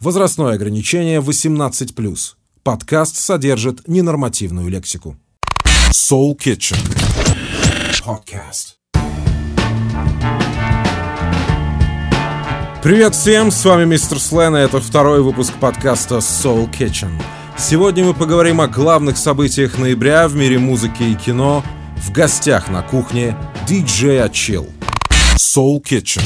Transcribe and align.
Возрастное 0.00 0.54
ограничение 0.54 1.20
18+. 1.20 2.34
Подкаст 2.62 3.16
содержит 3.16 3.88
ненормативную 3.88 4.68
лексику. 4.68 5.16
Soul 5.90 6.36
Kitchen. 6.38 6.78
Podcast. 8.06 8.76
Привет 12.80 13.16
всем, 13.16 13.50
с 13.50 13.64
вами 13.64 13.86
мистер 13.86 14.20
Слен, 14.20 14.54
и 14.56 14.60
это 14.60 14.80
второй 14.80 15.20
выпуск 15.20 15.54
подкаста 15.60 16.18
Soul 16.18 16.70
Kitchen. 16.72 17.10
Сегодня 17.58 18.04
мы 18.04 18.14
поговорим 18.14 18.60
о 18.60 18.68
главных 18.68 19.18
событиях 19.18 19.78
ноября 19.78 20.28
в 20.28 20.36
мире 20.36 20.60
музыки 20.60 21.02
и 21.02 21.16
кино. 21.16 21.64
В 21.96 22.12
гостях 22.12 22.68
на 22.68 22.82
кухне 22.82 23.36
DJ 23.66 24.30
Chill. 24.30 24.70
Soul 25.36 25.82
Kitchen. 25.82 26.22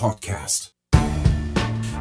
Podcast. 0.00 0.77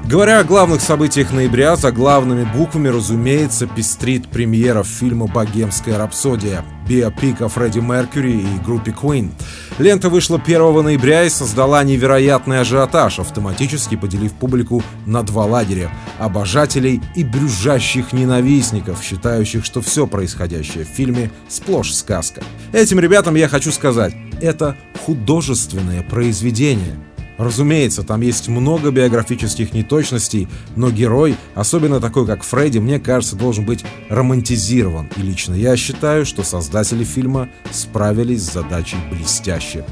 Говоря 0.08 0.40
о 0.40 0.46
главных 0.46 0.80
событиях 0.80 1.34
ноября, 1.34 1.76
за 1.76 1.92
главными 1.92 2.46
буквами, 2.46 2.88
разумеется, 2.88 3.68
пестрит 3.68 4.30
премьера 4.30 4.82
фильма 4.84 5.28
«Богемская 5.28 5.98
рапсодия», 5.98 6.64
биопик 6.88 7.42
о 7.42 7.50
Фредди 7.50 7.80
Меркьюри 7.80 8.40
и 8.40 8.60
группе 8.66 8.92
Queen. 8.92 9.32
Лента 9.80 10.10
вышла 10.10 10.42
1 10.42 10.82
ноября 10.82 11.26
и 11.26 11.30
создала 11.30 11.84
невероятный 11.84 12.62
ажиотаж, 12.62 13.20
автоматически 13.20 13.98
поделив 13.98 14.32
публику 14.32 14.82
на 15.06 15.24
два 15.24 15.44
лагеря— 15.44 15.92
обожателей 16.20 17.02
и 17.14 17.26
брюзжащих 17.26 18.14
ненавистников, 18.14 19.04
считающих, 19.04 19.66
что 19.66 19.82
все 19.82 20.08
происходящее 20.08 20.86
в 20.86 20.88
фильме— 20.88 21.32
сплошь 21.50 21.94
сказка. 21.94 22.44
Этим 22.72 23.02
ребятам 23.02 23.36
я 23.36 23.50
хочу 23.50 23.74
сказать, 23.74 24.16
это 24.40 24.78
художественное 25.06 26.02
произведение— 26.02 26.96
Разумеется, 27.38 28.04
там 28.04 28.22
есть 28.22 28.48
много 28.48 28.92
биографических 28.92 29.74
неточностей, 29.74 30.48
но 30.76 30.90
герой, 30.90 31.36
особенно 31.56 32.00
такой 32.00 32.26
как 32.26 32.44
Фредди, 32.44 32.80
мне 32.80 33.00
кажется, 33.00 33.36
должен 33.36 33.66
быть 33.66 33.86
романтизирован. 34.10 35.10
И 35.18 35.22
лично 35.22 35.54
я 35.54 35.78
считаю, 35.78 36.26
что 36.26 36.44
создатели 36.44 37.04
фильма 37.04 37.50
справились 37.72 38.44
с 38.44 38.54
задачей 38.54 38.98
блестяще. 39.12 39.86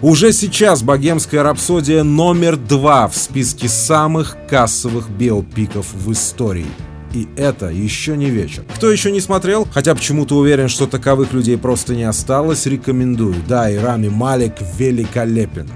Уже 0.00 0.32
сейчас 0.32 0.82
«Богемская 0.82 1.42
рапсодия» 1.42 2.04
номер 2.04 2.56
два 2.56 3.08
в 3.08 3.16
списке 3.16 3.68
самых 3.68 4.36
кассовых 4.48 5.10
биопиков 5.10 5.92
в 5.92 6.12
истории. 6.12 6.66
И 7.14 7.26
это 7.36 7.66
еще 7.66 8.16
не 8.16 8.30
вечер. 8.30 8.64
Кто 8.76 8.92
еще 8.92 9.10
не 9.10 9.20
смотрел, 9.20 9.66
хотя 9.72 9.94
почему-то 9.94 10.36
уверен, 10.36 10.68
что 10.68 10.86
таковых 10.86 11.32
людей 11.32 11.56
просто 11.56 11.96
не 11.96 12.04
осталось, 12.04 12.66
рекомендую. 12.66 13.34
Да, 13.48 13.70
и 13.70 13.76
Рами 13.76 14.08
Малик 14.08 14.54
великолепен. 14.78 15.68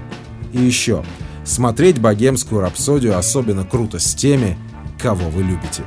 И 0.53 0.61
еще, 0.61 1.03
смотреть 1.43 1.99
богемскую 1.99 2.61
рапсодию 2.61 3.17
особенно 3.17 3.65
круто 3.65 3.99
с 3.99 4.15
теми, 4.15 4.57
кого 4.99 5.29
вы 5.29 5.43
любите. 5.43 5.83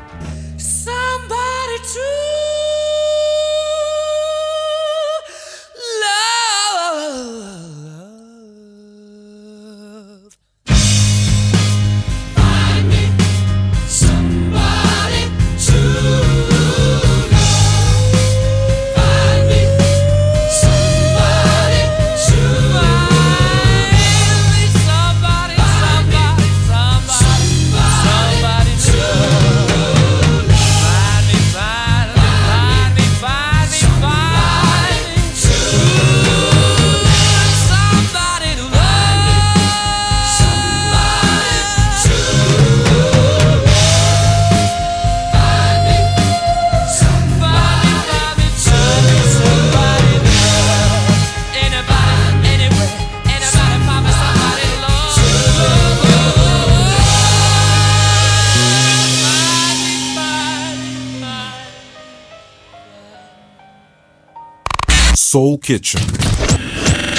Kitchen. 65.67 65.99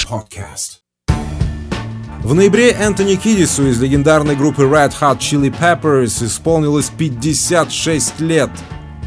Podcast. 0.10 0.80
В 2.24 2.34
ноябре 2.34 2.70
Энтони 2.72 3.16
Кидису 3.16 3.68
из 3.68 3.82
легендарной 3.82 4.38
группы 4.38 4.62
Red 4.62 4.94
Hot 5.02 5.20
Chili 5.20 5.54
Peppers 5.54 6.26
исполнилось 6.26 6.90
56 6.98 8.22
лет. 8.22 8.50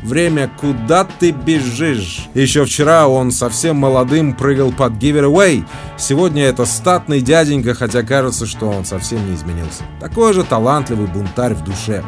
Время 0.02 0.50
«Куда 0.60 1.04
ты 1.04 1.30
бежишь?». 1.30 2.28
Еще 2.34 2.66
вчера 2.66 3.08
он 3.08 3.30
совсем 3.30 3.76
молодым 3.76 4.34
прыгал 4.34 4.72
под 4.72 4.92
Giveaway. 4.94 5.64
Сегодня 5.96 6.44
это 6.44 6.66
статный 6.66 7.22
дяденька, 7.22 7.72
хотя 7.72 8.02
кажется, 8.02 8.44
что 8.44 8.68
он 8.68 8.84
совсем 8.84 9.26
не 9.26 9.36
изменился. 9.36 9.84
Такой 10.00 10.34
же 10.34 10.44
талантливый 10.44 11.06
бунтарь 11.06 11.54
в 11.54 11.64
душе. 11.64 12.04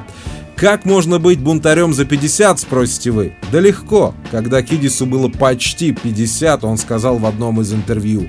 Как 0.57 0.85
можно 0.85 1.19
быть 1.19 1.41
бунтарем 1.41 1.93
за 1.93 2.05
50, 2.05 2.61
спросите 2.61 3.11
вы? 3.11 3.33
Да 3.51 3.61
легко. 3.61 4.15
Когда 4.31 4.63
Кидису 4.63 5.07
было 5.07 5.29
почти 5.29 5.93
50, 5.93 6.65
он 6.65 6.79
сказал 6.79 7.19
в 7.19 7.27
одном 7.27 7.61
из 7.61 7.73
интервью, 7.73 8.29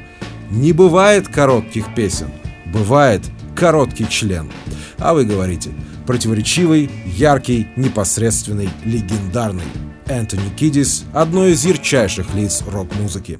«Не 0.49 0.71
бывает 0.71 1.27
коротких 1.27 1.93
песен, 1.95 2.31
бывает 2.65 3.21
короткий 3.55 4.07
член». 4.09 4.51
А 4.97 5.13
вы 5.13 5.25
говорите, 5.25 5.71
противоречивый, 6.07 6.89
яркий, 7.05 7.67
непосредственный, 7.75 8.69
легендарный. 8.85 9.63
Энтони 10.07 10.49
Кидис– 10.55 11.05
одно 11.13 11.47
из 11.47 11.65
ярчайших 11.65 12.33
лиц 12.35 12.63
рок-музыки. 12.67 13.39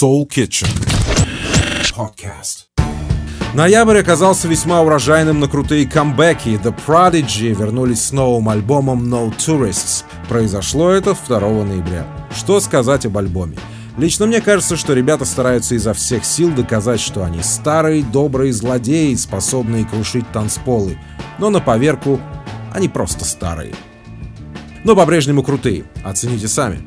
Soul 0.00 0.26
Kitchen. 0.26 0.68
Podcast. 1.94 2.68
Ноябрь 3.52 3.98
оказался 3.98 4.48
весьма 4.48 4.80
урожайным 4.80 5.40
на 5.40 5.48
крутые 5.48 5.86
камбэки. 5.86 6.58
The 6.62 6.74
Prodigy 6.86 7.54
вернулись 7.54 8.04
с 8.04 8.12
новым 8.12 8.48
альбомом 8.48 9.12
No 9.12 9.30
Tourists. 9.36 10.04
Произошло 10.26 10.90
это 10.90 11.14
2 11.14 11.40
ноября. 11.64 12.06
Что 12.34 12.60
сказать 12.60 13.04
об 13.04 13.18
альбоме? 13.18 13.58
Лично 13.98 14.26
мне 14.26 14.40
кажется, 14.40 14.76
что 14.78 14.94
ребята 14.94 15.26
стараются 15.26 15.74
изо 15.74 15.92
всех 15.92 16.24
сил 16.24 16.50
доказать, 16.50 17.00
что 17.00 17.22
они 17.22 17.42
старые, 17.42 18.02
добрые 18.02 18.54
злодеи, 18.54 19.14
способные 19.16 19.84
крушить 19.84 20.30
танцполы. 20.32 20.98
Но 21.38 21.50
на 21.50 21.60
поверку 21.60 22.18
они 22.72 22.88
просто 22.88 23.26
старые. 23.26 23.74
Но 24.82 24.96
по-прежнему 24.96 25.42
крутые. 25.42 25.84
Оцените 26.02 26.48
сами. 26.48 26.82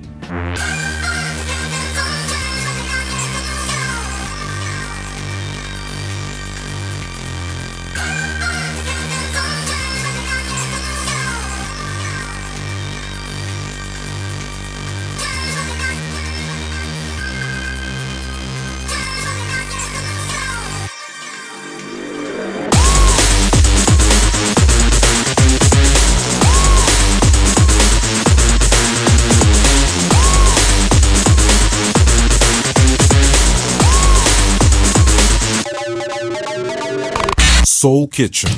Kitchen. 38.14 38.50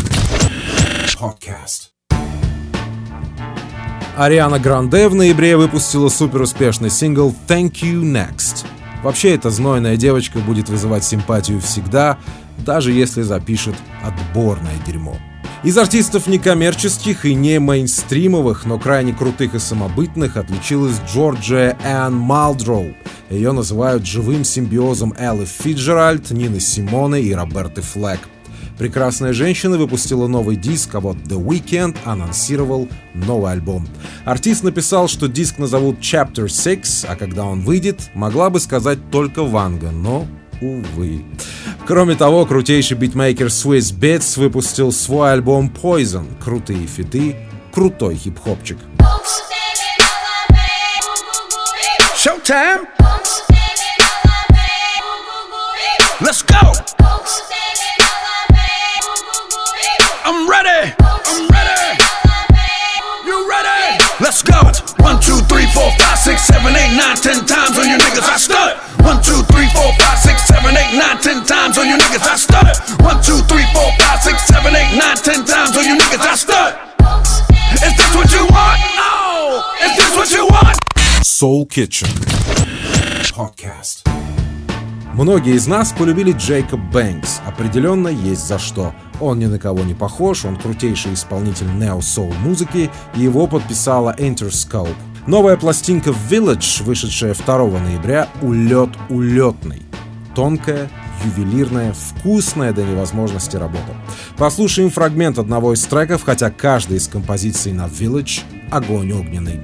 Podcast. 1.18 1.92
Ариана 4.18 4.60
Гранде 4.60 5.08
в 5.08 5.16
ноябре 5.16 5.56
выпустила 5.56 6.10
суперуспешный 6.10 6.90
сингл 6.90 7.34
«Thank 7.48 7.76
You 7.82 8.02
Next». 8.02 8.66
Вообще, 9.02 9.34
эта 9.34 9.52
знойная 9.52 9.96
девочка 9.96 10.40
будет 10.40 10.68
вызывать 10.68 11.06
симпатию 11.06 11.62
всегда, 11.62 12.18
даже 12.66 12.92
если 12.92 13.22
запишет 13.22 13.76
отборное 14.04 14.76
дерьмо. 14.86 15.16
Из 15.64 15.78
артистов 15.78 16.28
некоммерческих 16.28 17.26
и 17.26 17.34
не 17.34 17.58
мейнстримовых, 17.58 18.66
но 18.66 18.78
крайне 18.78 19.14
крутых 19.14 19.56
и 19.56 19.60
самобытных 19.60 20.36
отличилась 20.36 20.98
Джорджия 21.10 21.78
Энн 21.82 22.14
Малдроу. 22.14 22.94
Ее 23.30 23.54
называют 23.54 24.06
живым 24.06 24.44
симбиозом 24.44 25.14
Эллы 25.18 25.46
Фиджеральд, 25.46 26.30
Нины 26.32 26.60
Симоны 26.60 27.22
и 27.22 27.34
Роберты 27.34 27.82
Флэк. 27.82 28.20
Прекрасная 28.78 29.32
женщина 29.32 29.78
выпустила 29.78 30.28
новый 30.28 30.58
диск, 30.58 30.96
а 30.96 31.00
вот 31.00 31.16
The 31.18 31.42
Weeknd 31.42 31.98
анонсировал 32.04 32.90
новый 33.14 33.54
альбом. 33.54 33.88
Артист 34.26 34.64
написал, 34.64 35.08
что 35.08 35.28
диск 35.28 35.58
назовут 35.58 36.00
Chapter 36.00 36.50
6, 36.50 37.06
а 37.08 37.16
когда 37.16 37.46
он 37.46 37.62
выйдет, 37.62 38.10
могла 38.14 38.50
бы 38.50 38.60
сказать 38.60 39.00
только 39.12 39.44
Ванга, 39.44 39.92
но 39.92 40.28
увы. 40.62 41.24
Кроме 41.88 42.16
того, 42.16 42.46
крутейший 42.46 42.98
битмейкер 42.98 43.48
Swiss 43.48 43.98
Beats 43.98 44.40
выпустил 44.40 44.92
свой 44.92 45.32
альбом 45.32 45.72
Poison. 45.82 46.26
Крутые 46.44 46.86
фиты, 46.86 47.36
крутой 47.74 48.16
хип-хопчик. 48.16 48.78
Showtime! 52.16 52.88
Let's 56.22 56.44
go! 56.44 56.95
Three, 65.66 65.82
four, 65.82 65.92
five, 65.98 66.18
six, 66.18 66.42
seven, 66.46 66.76
eight, 66.76 66.96
nine, 66.96 67.16
ten 67.16 67.46
times 67.46 67.78
on 67.78 67.90
your 67.90 67.98
niggas, 67.98 68.30
I 68.30 68.38
stunt! 68.38 68.78
One, 69.02 69.22
two, 69.22 69.42
three, 69.50 69.68
four, 69.74 69.90
five, 69.98 70.20
six, 70.20 70.46
seven, 70.46 70.78
eight, 70.78 70.94
nine, 70.94 71.18
ten 71.22 71.44
times 71.44 71.78
on 71.78 71.88
you 71.88 71.98
niggas, 71.98 72.22
I 72.22 72.36
stunt. 72.36 73.02
One, 73.02 73.22
two, 73.22 73.42
three, 73.50 73.66
four, 73.74 73.90
five, 73.98 74.22
six, 74.22 74.46
seven, 74.46 74.76
eight, 74.76 74.98
nine, 74.98 75.18
ten 75.18 75.46
times 75.46 75.76
on 75.78 75.84
you 75.86 75.98
niggas, 75.98 76.22
I 76.22 76.36
stunt. 76.36 76.76
Is 77.82 77.94
this 77.98 78.16
what 78.16 78.32
you 78.32 78.46
want? 78.54 78.80
No! 78.94 79.64
Is 79.86 79.96
this 79.98 80.16
what 80.16 80.30
you 80.32 80.46
want? 80.46 80.78
Soul 81.24 81.66
Kitchen 81.66 82.10
Podcast 83.34 84.06
Многие 85.14 85.56
из 85.56 85.66
нас 85.66 85.94
полюбили 85.94 86.34
Джейкоб 86.34 86.80
Бэнкс. 86.92 87.40
Определенно 87.48 88.10
есть 88.10 88.46
за 88.46 88.60
что. 88.60 88.94
Он 89.22 89.40
ни 89.40 89.46
на 89.46 89.58
кого 89.58 89.80
не 89.84 89.94
похож, 89.94 90.44
он 90.44 90.58
крутейший 90.58 91.14
исполнитель 91.14 91.74
нео-соул 91.74 92.34
музыки, 92.34 92.92
и 93.16 93.20
его 93.22 93.48
подписала 93.48 94.14
Interscope. 94.18 94.94
Новая 95.28 95.58
пластинка 95.58 96.12
Village, 96.12 96.84
вышедшая 96.84 97.34
2 97.34 97.80
ноября, 97.80 98.30
улет 98.44 98.92
улетный. 99.10 99.82
Тонкая, 100.36 100.88
ювелирная, 101.26 101.94
вкусная 101.94 102.74
до 102.74 102.84
невозможности 102.84 103.58
работа. 103.58 103.96
Послушаем 104.38 104.92
фрагмент 104.92 105.40
одного 105.40 105.74
из 105.74 105.84
треков, 105.86 106.22
хотя 106.24 106.52
каждая 106.52 107.00
из 107.00 107.08
композиций 107.08 107.74
на 107.74 107.88
Village— 107.88 108.42
огонь 108.72 109.14
огненный. 109.14 109.62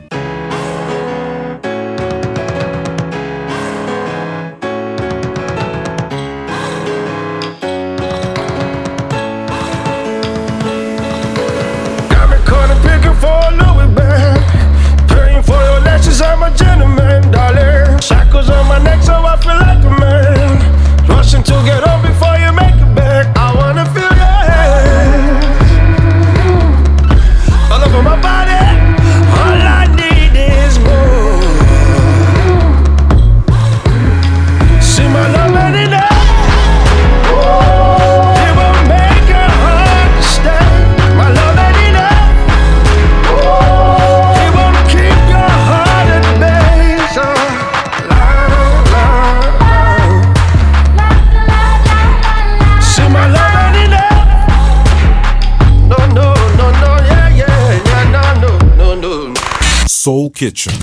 Kitchen 60.42 60.74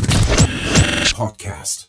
Podcast. 1.18 1.88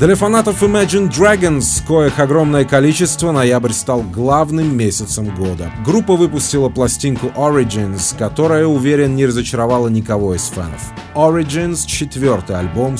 Для 0.00 0.16
фанатов 0.16 0.62
Imagine 0.62 1.10
Dragons, 1.10 1.86
коих 1.86 2.18
огромное 2.18 2.64
количество, 2.64 3.32
ноябрь 3.32 3.72
стал 3.72 4.00
главным 4.00 4.74
месяцем 4.74 5.34
года. 5.34 5.70
Группа 5.84 6.16
выпустила 6.16 6.70
пластинку 6.70 7.26
Origins, 7.36 8.16
которая, 8.16 8.64
уверен, 8.64 9.14
не 9.14 9.26
разочаровала 9.26 9.88
никого 9.88 10.34
из 10.34 10.44
фанов. 10.44 10.94
Origins— 11.14 11.84
четвертый 11.86 12.56
альбом 12.58 12.96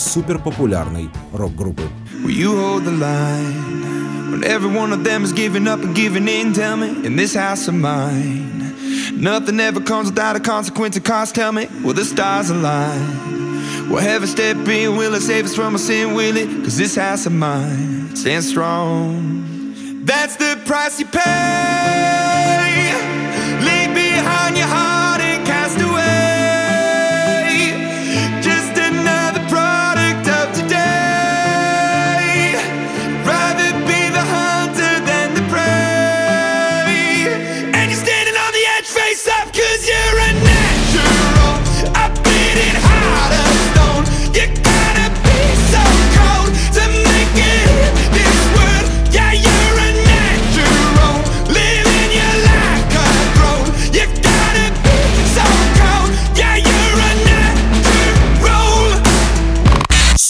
рок-группы. 1.33 1.85
Of 4.93 5.05
them 5.05 5.25
is 5.25 5.33
giving 5.33 5.67
up 5.69 5.83
and 5.83 5.95
giving 5.95 6.29
in, 6.29 6.53
tell 6.53 6.77
me, 6.77 7.03
in 7.07 7.17
this 7.17 7.35
house 7.35 7.67
of 7.67 7.73
mine. 7.73 8.62
Nothing 9.23 9.61
ever 9.61 9.81
comes 9.81 10.11
without 10.11 10.35
a 10.35 10.41
consequence 10.41 10.97
of 10.97 11.05
cost. 11.05 11.37
Tell 11.37 11.53
me, 11.53 11.69
will 11.85 11.95
the 11.95 12.05
stars 12.05 12.51
align? 12.51 13.89
Will 13.89 13.99
heaven 13.99 14.27
step 14.27 14.57
in? 14.67 14.97
Will 14.97 15.15
it 15.15 15.21
save 15.21 15.45
us 15.45 15.55
from 15.55 15.75
our 15.75 15.79
sin? 15.79 16.15
Will 16.15 16.37
it? 16.37 16.49
Cause 16.65 16.77
this 16.77 16.97
house 16.97 17.25
of 17.25 17.33
mine 17.33 18.17
stands 18.17 18.49
strong. 18.49 20.05
That's 20.05 20.35
the 20.35 20.61
price 20.67 20.99
you 20.99 21.07
pay. 21.07 21.21
Leave 23.61 23.95
behind 23.95 24.57
your 24.57 24.67
heart. 24.67 25.02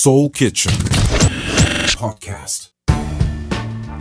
Soul 0.04 0.32
Kitchen 0.32 0.72
Podcast. 2.00 2.70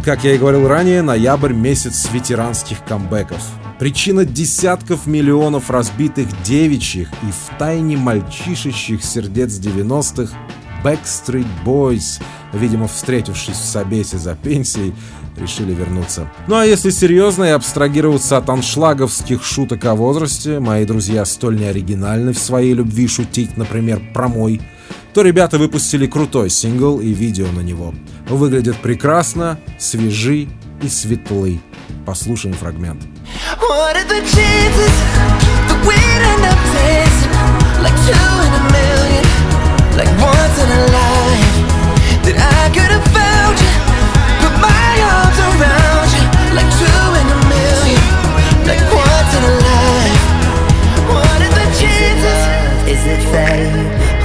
Как 0.03 0.24
я 0.24 0.34
и 0.34 0.38
говорил 0.39 0.67
ранее, 0.67 1.03
ноябрь— 1.03 1.53
месяц 1.53 2.10
ветеранских 2.12 2.84
камбэков. 2.86 3.39
Причина 3.77 4.25
десятков 4.25 5.05
миллионов 5.05 5.70
разбитых 5.70 6.27
девичьих 6.41 7.08
и 7.22 7.31
втайне 7.31 7.98
мальчишечьих 7.98 9.03
сердец 9.03 9.60
90-х— 9.60 10.36
Backstreet 10.84 11.46
Boys, 11.63 12.20
видимо, 12.51 12.88
встретившись 12.88 13.58
в 13.58 13.65
Собесе 13.65 14.17
за 14.17 14.34
пенсией, 14.34 14.96
решили 15.38 15.75
вернуться. 15.75 16.27
Ну 16.48 16.55
а 16.55 16.65
если 16.65 16.89
серьезно 16.89 17.43
и 17.43 17.50
абстрагироваться 17.50 18.38
от 18.38 18.50
аншлаговских 18.50 19.43
шуток 19.43 19.86
о 19.86 19.93
возрасте, 19.93 20.60
мои 20.60 20.86
друзья 20.86 21.25
столь 21.25 21.60
неоригинальны 21.60 22.34
в 22.34 22.39
своей 22.39 22.74
любви 22.74 23.08
шутить, 23.08 23.55
например, 23.55 24.01
про 24.15 24.27
мой 24.27 24.62
то 25.13 25.22
ребята 25.22 25.58
выпустили 25.58 26.08
крутой 26.08 26.50
сингл 26.50 27.00
и 27.00 27.10
видео 27.10 27.48
на 27.51 27.62
него. 27.62 27.94
Выглядят 28.27 28.77
прекрасно, 28.77 29.60
свежи 29.77 30.48
и 30.82 30.88
светлы. 30.88 31.60
Послушаем 32.06 32.56
фрагмент. 32.56 33.03
What 33.60 33.96
are 33.96 34.08
the 34.08 34.22
chances 34.22 34.96
that 35.68 35.80
we'd 35.86 36.22
end 36.32 36.44
up 36.48 36.60
tasting 36.74 37.34
like 37.84 37.98
two 38.08 38.32
in 38.46 38.51
a 38.51 38.63
million, 38.72 39.25
like 39.98 40.12
once 40.20 40.58
in 40.63 40.70
a 40.72 40.82
life 40.96 41.56
that 42.25 42.38
I 42.39 42.70
could 42.74 42.91
have 42.91 43.08
found 43.12 43.56
you, 43.60 43.74
put 44.41 44.53
my 44.60 44.91
arms 45.13 45.39
around 45.51 46.08
you 46.15 46.24
like 46.56 46.70
two 46.80 47.03
in 47.22 47.27
a 47.27 47.39
million, 47.51 48.03
like 48.65 48.82
once 48.91 49.32
in 49.38 49.44
a 49.44 49.56
life. 49.68 50.24
What 51.12 51.38
are 51.46 51.53
the 51.60 51.68
chances? 51.77 52.41
Is 52.91 54.11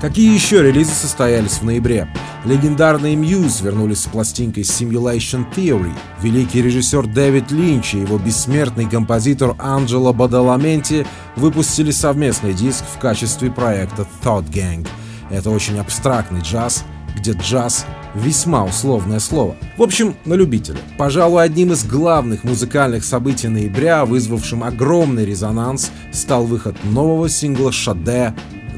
Какие 0.00 0.32
еще 0.32 0.62
релизы 0.62 0.92
состоялись 0.92 1.58
в 1.58 1.62
ноябре? 1.62 2.08
Легендарные 2.46 3.16
Muse 3.16 3.62
вернулись 3.62 4.00
с 4.00 4.06
пластинкой 4.06 4.62
Simulation 4.62 5.44
Theory. 5.54 5.92
Великий 6.22 6.62
режиссер 6.62 7.06
Дэвид 7.06 7.50
Линч 7.50 7.92
и 7.92 7.98
его 7.98 8.16
бессмертный 8.16 8.88
композитор 8.88 9.56
Анджело 9.58 10.14
Бадаламенти 10.14 11.06
выпустили 11.36 11.90
совместный 11.90 12.54
диск 12.54 12.82
в 12.86 12.98
качестве 12.98 13.50
проекта 13.50 14.06
Thought 14.22 14.50
Gang. 14.50 14.88
Это 15.28 15.50
очень 15.50 15.78
абстрактный 15.78 16.40
джаз, 16.40 16.82
где 17.14 17.32
джаз— 17.32 17.84
весьма 18.14 18.64
условное 18.64 19.20
слово. 19.20 19.54
В 19.76 19.82
общем, 19.82 20.16
на 20.24 20.32
любителя. 20.32 20.78
Пожалуй, 20.96 21.44
одним 21.44 21.72
из 21.72 21.84
главных 21.84 22.42
музыкальных 22.42 23.04
событий 23.04 23.48
ноября, 23.48 24.06
вызвавшим 24.06 24.64
огромный 24.64 25.26
резонанс, 25.26 25.90
стал 26.10 26.46
выход 26.46 26.74
нового 26.84 27.28
сингла 27.28 27.70
Шаде 27.70 28.34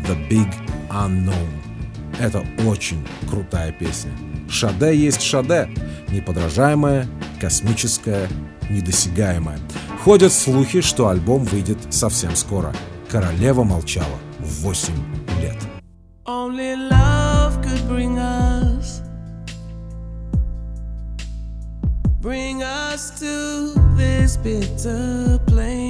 «The 0.06 0.28
Big 0.28 0.48
Unknown». 0.90 1.48
Это 2.18 2.44
очень 2.66 3.06
крутая 3.28 3.72
песня. 3.72 4.12
Шаде 4.48 4.94
есть 4.96 5.22
Шаде. 5.22 5.68
Неподражаемая, 6.10 7.06
космическая, 7.40 8.28
недосягаемая. 8.68 9.58
Ходят 10.04 10.32
слухи, 10.32 10.80
что 10.80 11.08
альбом 11.08 11.44
выйдет 11.44 11.78
совсем 11.90 12.36
скоро. 12.36 12.74
Королева 13.10 13.64
молчала 13.64 14.18
в 14.38 14.62
8 14.62 14.92
лет. 15.40 15.56
Only 16.24 16.76
love 16.76 17.60
could 17.62 17.88
bring 17.88 18.18
us 18.18 19.02
Bring 22.22 22.62
us 22.62 23.18
to 23.18 23.74
this 23.96 24.36
bitter 24.36 25.40
plain 25.48 25.81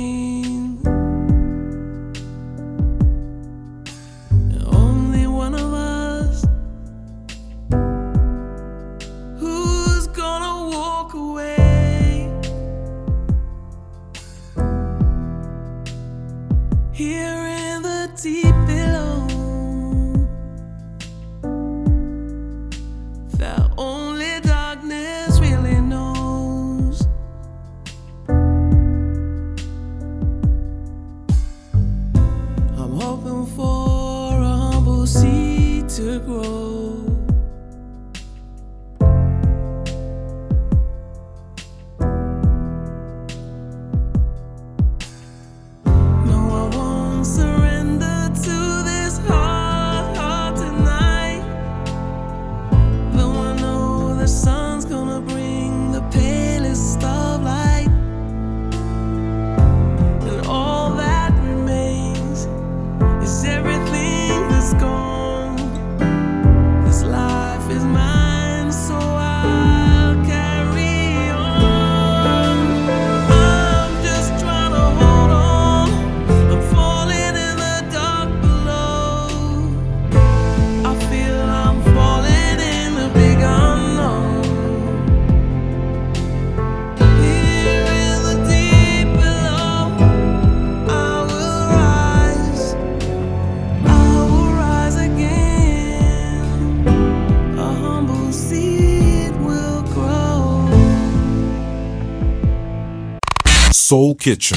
Soul 103.92 104.16
Kitchen 104.16 104.56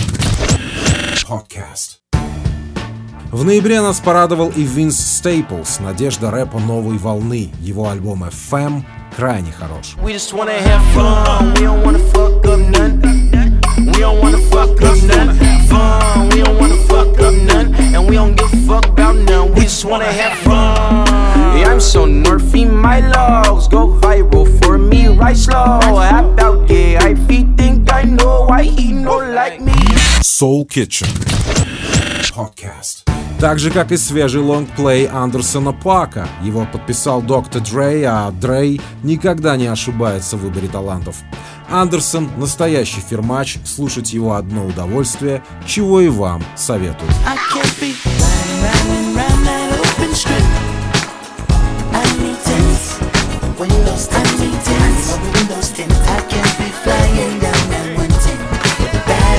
Podcast. 1.28 2.00
В 3.34 3.44
ноябре 3.44 3.82
нас 3.82 4.00
порадовал 4.00 4.50
и 4.56 4.64
Винс 4.64 4.96
Стейплс, 4.98 5.82
надежда 5.82 6.32
рэпа 6.32 6.58
новой 6.60 6.98
волны. 6.98 7.52
Его 7.60 7.90
альбом 7.90 8.24
FM 8.24 8.84
крайне 9.14 9.52
хорош. 9.52 9.98
We 10.02 10.16
fun, 15.76 16.30
we 16.30 16.42
don't 16.44 16.58
wanna 16.60 16.78
fuck 16.88 17.20
up 17.20 17.34
none. 17.34 17.74
And 17.94 18.08
we 18.10 18.16
don't 18.16 18.36
give 18.36 18.52
a 18.54 18.58
fuck 18.68 18.86
about 18.88 19.16
none. 19.16 19.54
We 19.54 19.62
just 19.62 19.86
wanna 19.86 20.12
have 20.22 20.38
fun. 20.40 21.58
Yeah, 21.58 21.72
I'm 21.72 21.80
so 21.80 22.06
nerfy, 22.06 22.64
my 22.70 23.00
logs 23.16 23.68
go 23.68 23.88
viral 24.02 24.46
for 24.60 24.78
me 24.78 25.08
right 25.08 25.38
slow. 25.38 25.80
How 25.82 26.30
about 26.34 26.70
yeah, 26.70 27.00
I 27.02 27.16
think 27.16 27.46
I 27.92 28.04
know 28.04 28.46
why 28.48 28.64
he 28.64 28.92
no 28.92 29.18
like 29.18 29.62
me. 29.62 29.74
Soul 30.22 30.66
Kitchen 30.66 31.08
Podcast. 32.36 33.15
Так 33.40 33.60
же, 33.60 33.70
как 33.70 33.92
и 33.92 33.98
свежий 33.98 34.42
лонгплей 34.42 35.08
Андерсона 35.08 35.74
Пака. 35.74 36.28
Его 36.42 36.66
подписал 36.72 37.22
Доктор 37.22 37.62
Дрей, 37.62 38.04
а 38.06 38.32
Дрей 38.32 38.82
никогда 39.04 39.58
не 39.58 39.68
ошибается 39.68 40.38
в 40.38 40.42
выборе 40.42 40.68
талантов. 40.68 41.18
Андерсон– 41.70 42.30
настоящий 42.38 43.02
фирмач, 43.02 43.58
слушать 43.66 44.14
его 44.14 44.34
одно 44.36 44.66
удовольствие, 44.66 45.44
чего 45.66 46.02
и 46.02 46.08
вам 46.08 46.44
советую. 46.56 47.10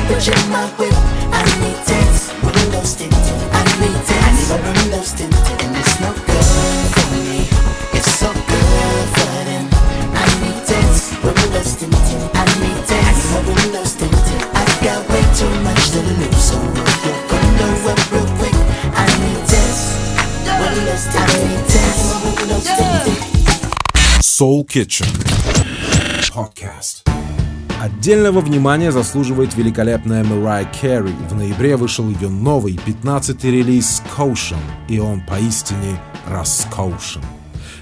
Windows 0.08 0.28
in 0.28 0.50
my 0.50 0.66
whip. 0.78 0.92
I 0.92 0.95
Soul 24.38 24.66
Kitchen 24.66 25.06
Podcast. 26.34 27.08
Отдельного 27.80 28.40
внимания 28.40 28.92
заслуживает 28.92 29.54
великолепная 29.54 30.24
Mariah 30.24 30.68
Carey. 30.82 31.14
В 31.30 31.34
ноябре 31.34 31.76
вышел 31.76 32.06
ее 32.10 32.28
новый 32.28 32.74
15-й 32.74 33.50
релиз 33.50 34.02
Caution, 34.14 34.58
и 34.90 34.98
он 34.98 35.24
поистине 35.24 35.98
роскошен. 36.28 37.22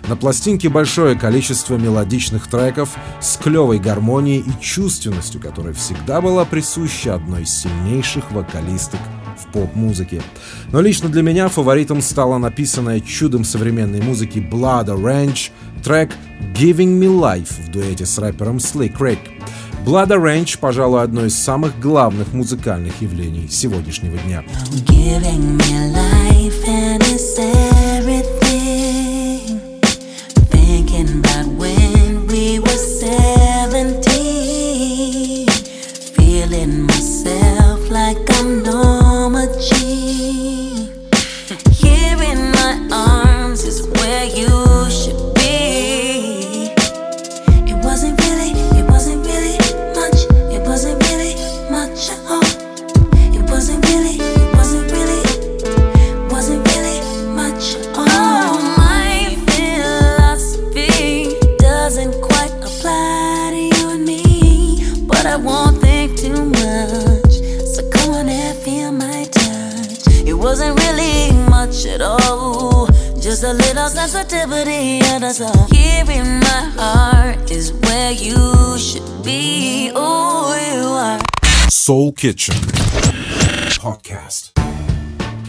На 0.06 0.14
пластинке 0.14 0.68
большое 0.68 1.16
количество 1.16 1.76
мелодичных 1.76 2.46
треков 2.46 2.96
с 3.20 3.36
клевой 3.36 3.80
гармонией 3.80 4.44
и 4.46 4.62
чувственностью, 4.62 5.40
которая 5.40 5.74
всегда 5.74 6.20
была 6.20 6.44
присуща 6.44 7.16
одной 7.16 7.42
из 7.42 7.50
сильнейших 7.50 8.30
вокалисток 8.30 9.00
в 9.38 9.52
поп-музыке. 9.52 10.22
Но 10.72 10.80
лично 10.80 11.08
для 11.08 11.22
меня 11.22 11.48
фаворитом 11.48 12.00
стала 12.02 12.38
написанная 12.38 13.00
чудом 13.00 13.44
современной 13.44 14.00
музыки 14.00 14.38
Blood 14.38 14.86
Orange 14.86 15.50
трек 15.82 16.10
Giving 16.54 16.98
Me 16.98 17.08
Life 17.08 17.52
в 17.66 17.70
дуэте 17.70 18.06
с 18.06 18.18
рэпером 18.18 18.58
Slick 18.58 18.98
Rick. 18.98 19.18
Blood 19.84 20.08
Orange, 20.08 20.58
пожалуй, 20.58 21.02
одно 21.02 21.26
из 21.26 21.34
самых 21.36 21.78
главных 21.78 22.32
музыкальных 22.32 23.02
явлений 23.02 23.48
сегодняшнего 23.50 24.16
дня. 24.18 24.42
I'm 27.36 28.63
little 73.56 73.88
sensitivity, 73.88 75.00
and 75.04 75.22
that's 75.22 75.40
all. 75.40 75.66
Here 75.72 76.04
in 76.10 76.40
my 76.40 76.62
heart 76.76 77.50
is 77.50 77.72
where 77.72 78.12
you 78.12 78.78
should 78.78 79.22
be. 79.22 79.90
Oh, 79.94 80.54
you 80.54 80.88
are. 80.88 81.20
Soul 81.70 82.12
Kitchen. 82.12 82.54
Podcast. 83.80 84.52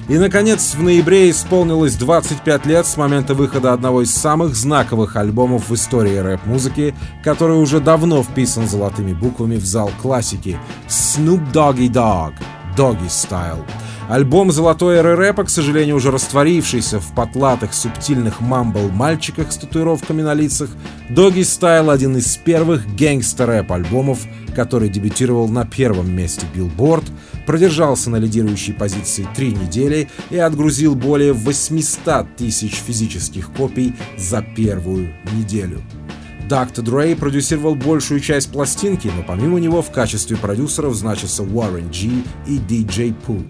И, 0.08 0.20
наконец, 0.20 0.76
в 0.76 0.84
ноябре 0.84 1.32
исполнилось 1.32 1.96
25 1.96 2.68
лет 2.68 2.86
с 2.86 2.96
момента 2.96 3.34
выхода 3.34 3.74
одного 3.74 4.04
из 4.04 4.14
самых 4.14 4.56
знаковых 4.56 5.16
альбомов 5.16 5.70
в 5.70 5.74
истории 5.74 6.18
рэп-музыки, 6.18 6.94
который 7.24 7.58
уже 7.58 7.80
давно 7.80 8.22
вписан 8.22 8.68
золотыми 8.68 9.14
буквами 9.14 9.56
в 9.56 9.66
зал 9.66 9.90
классики 10.00 10.60
Snoop 10.88 11.52
Doggy 11.52 11.90
Dogg 11.90 12.36
Doggy 12.78 13.10
Style. 13.10 13.66
Альбом 14.08 14.52
золотой 14.52 14.98
эры 14.98 15.16
рэпа, 15.16 15.46
к 15.46 15.50
сожалению, 15.50 15.96
уже 15.96 16.12
растворившийся 16.12 17.00
в 17.00 17.16
потлатых 17.16 17.74
субтильных 17.74 18.40
мамбл-мальчиках 18.40 19.52
с 19.52 19.58
татуировками 19.58 20.22
на 20.22 20.36
лицах, 20.36 20.70
Doggy 21.10 21.42
Style— 21.42 21.92
один 21.94 22.16
из 22.16 22.38
первых 22.38 22.86
гангстер-рэп-альбомов, 22.96 24.20
который 24.56 24.90
дебютировал 24.90 25.48
на 25.48 25.66
первом 25.66 26.12
месте 26.16 26.46
Billboard, 26.54 27.06
продержался 27.48 28.12
на 28.12 28.18
лидирующей 28.18 28.76
позиции 28.76 29.28
три 29.36 29.54
недели 29.54 30.08
и 30.30 30.38
отгрузил 30.38 30.94
более 30.94 31.34
800 31.34 32.36
тысяч 32.36 32.76
физических 32.76 33.52
копий 33.54 33.96
за 34.18 34.44
первую 34.44 35.16
неделю. 35.34 35.82
Dr. 36.48 36.84
Dre 36.84 37.16
продюсировал 37.16 37.74
большую 37.74 38.20
часть 38.20 38.52
пластинки, 38.52 39.08
но 39.08 39.24
помимо 39.24 39.60
него 39.60 39.82
в 39.82 39.90
качестве 39.90 40.38
продюсеров 40.38 40.94
значатся 40.94 41.42
Warren 41.42 41.90
G 41.90 42.24
и 42.46 42.60
DJ 42.60 43.16
Pooh. 43.26 43.44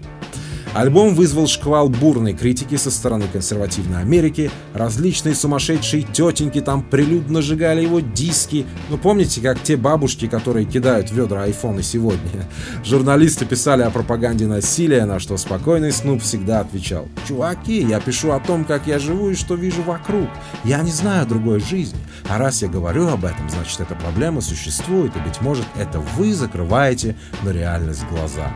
Альбом 0.76 1.14
вызвал 1.14 1.46
шквал 1.46 1.88
бурной 1.88 2.34
критики 2.34 2.76
со 2.76 2.90
стороны 2.90 3.24
консервативной 3.32 4.02
Америки, 4.02 4.50
различные 4.74 5.34
сумасшедшие 5.34 6.02
тетеньки 6.02 6.60
там 6.60 6.82
прилюдно 6.82 7.40
сжигали 7.40 7.80
его 7.80 8.00
диски. 8.00 8.66
Ну 8.90 8.98
помните, 8.98 9.40
как 9.40 9.62
те 9.62 9.78
бабушки, 9.78 10.28
которые 10.28 10.66
кидают 10.66 11.10
ведра 11.10 11.44
айфоны 11.44 11.82
сегодня? 11.82 12.46
Журналисты 12.84 13.46
писали 13.46 13.84
о 13.84 13.90
пропаганде 13.90 14.46
насилия, 14.46 15.06
на 15.06 15.18
что 15.18 15.38
спокойный 15.38 15.92
Снуп 15.92 16.20
всегда 16.20 16.60
отвечал. 16.60 17.08
Чуваки, 17.26 17.80
я 17.82 17.98
пишу 17.98 18.32
о 18.32 18.40
том, 18.40 18.66
как 18.66 18.86
я 18.86 18.98
живу 18.98 19.30
и 19.30 19.34
что 19.34 19.54
вижу 19.54 19.82
вокруг. 19.82 20.28
Я 20.62 20.82
не 20.82 20.90
знаю 20.90 21.26
другой 21.26 21.60
жизни. 21.60 21.98
А 22.28 22.36
раз 22.36 22.60
я 22.60 22.68
говорю 22.68 23.08
об 23.08 23.24
этом, 23.24 23.48
значит 23.48 23.80
эта 23.80 23.94
проблема 23.94 24.42
существует, 24.42 25.16
и, 25.16 25.20
быть 25.20 25.40
может, 25.40 25.64
это 25.78 26.00
вы 26.00 26.34
закрываете 26.34 27.16
на 27.42 27.50
реальность 27.50 28.04
глаза. 28.10 28.52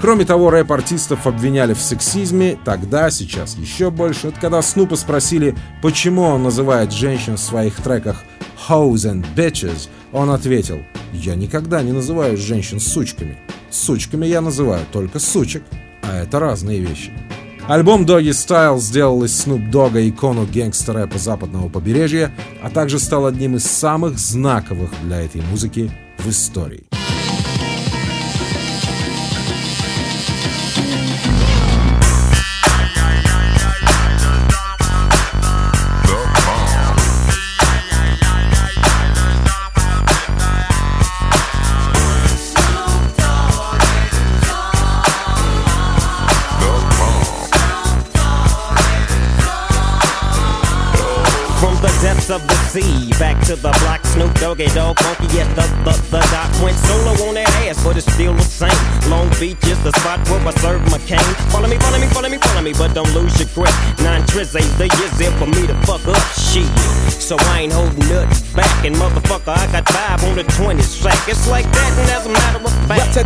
Кроме 0.00 0.24
того, 0.24 0.50
рэп-артистов 0.50 1.26
обвиняли 1.26 1.74
в 1.74 1.80
сексизме, 1.80 2.56
тогда, 2.64 3.10
сейчас 3.10 3.56
еще 3.56 3.90
больше. 3.90 4.28
Это 4.28 4.40
когда 4.40 4.62
Снупа 4.62 4.94
спросили, 4.94 5.56
почему 5.82 6.22
он 6.22 6.44
называет 6.44 6.92
женщин 6.92 7.36
в 7.36 7.40
своих 7.40 7.76
треках 7.82 8.22
«hoes 8.68 9.10
and 9.10 9.26
bitches», 9.34 9.88
он 10.12 10.30
ответил, 10.30 10.78
«Я 11.12 11.34
никогда 11.34 11.82
не 11.82 11.92
называю 11.92 12.36
женщин 12.36 12.78
сучками. 12.78 13.38
Сучками 13.70 14.24
я 14.26 14.40
называю 14.40 14.86
только 14.92 15.18
сучек, 15.18 15.64
а 16.02 16.22
это 16.22 16.38
разные 16.38 16.78
вещи». 16.78 17.12
Альбом 17.66 18.04
Doggy 18.04 18.30
Style 18.30 18.78
сделал 18.78 19.24
из 19.24 19.46
Snoop 19.46 19.70
Dogg 19.70 20.08
икону 20.08 20.46
гангстер-рэпа 20.46 21.18
западного 21.18 21.68
побережья, 21.68 22.32
а 22.62 22.70
также 22.70 22.98
стал 22.98 23.26
одним 23.26 23.56
из 23.56 23.64
самых 23.64 24.18
знаковых 24.18 24.90
для 25.02 25.22
этой 25.22 25.42
музыки 25.42 25.90
в 26.18 26.30
истории. 26.30 26.86
Of 52.30 52.46
the 52.46 52.54
sea. 52.68 53.10
Back 53.18 53.40
to 53.46 53.56
the 53.56 53.72
block, 53.80 54.04
Snoop 54.04 54.32
Doggy 54.36 54.66
Dog, 54.76 54.98
funky. 55.00 55.26
Yes, 55.34 55.48
the, 55.56 55.64
the, 55.84 55.94
the 56.12 56.20
doc 56.28 56.50
went 56.62 56.76
solo 56.76 57.12
on 57.26 57.34
that 57.34 57.48
ass, 57.64 57.82
but 57.82 57.96
it's 57.96 58.10
still 58.12 58.34
the 58.34 58.44
same. 58.44 58.74
Long 59.08 59.28
Beach 59.40 59.56
is 59.64 59.80
the 59.82 59.92
spot 59.96 60.20
where 60.28 60.40
I 60.44 60.52
serve 60.60 60.84
my 60.92 60.98
cane. 61.08 61.32
Follow 61.48 61.68
me, 61.68 61.78
follow 61.78 61.98
me, 61.98 62.06
follow 62.12 62.28
me, 62.28 62.38
follow 62.38 62.60
me, 62.60 62.72
but 62.76 62.92
don't 62.92 63.08
lose 63.14 63.32
your 63.40 63.48
grip. 63.56 63.72
Nine 64.04 64.26
tris 64.26 64.54
ain't 64.54 64.68
the 64.76 64.92
years 65.00 65.14
there 65.16 65.32
for 65.40 65.46
me 65.46 65.66
to 65.66 65.74
fuck 65.88 66.04
up 66.06 66.20
shit. 66.36 66.68
So 67.16 67.36
I 67.56 67.64
ain't 67.64 67.72
holding 67.72 68.06
nothing 68.12 68.38
back. 68.54 68.84
And 68.84 68.94
motherfucker, 68.96 69.56
I 69.56 69.64
got 69.72 69.88
five 69.88 70.22
on 70.28 70.36
the 70.36 70.44
20 70.44 70.82
sack. 70.82 71.16
It's 71.28 71.48
like 71.48 71.64
that, 71.72 71.90
and 71.96 72.10
as 72.12 72.26
a 72.26 72.32
matter 72.32 72.60
of 72.60 72.74
fact. 72.86 73.16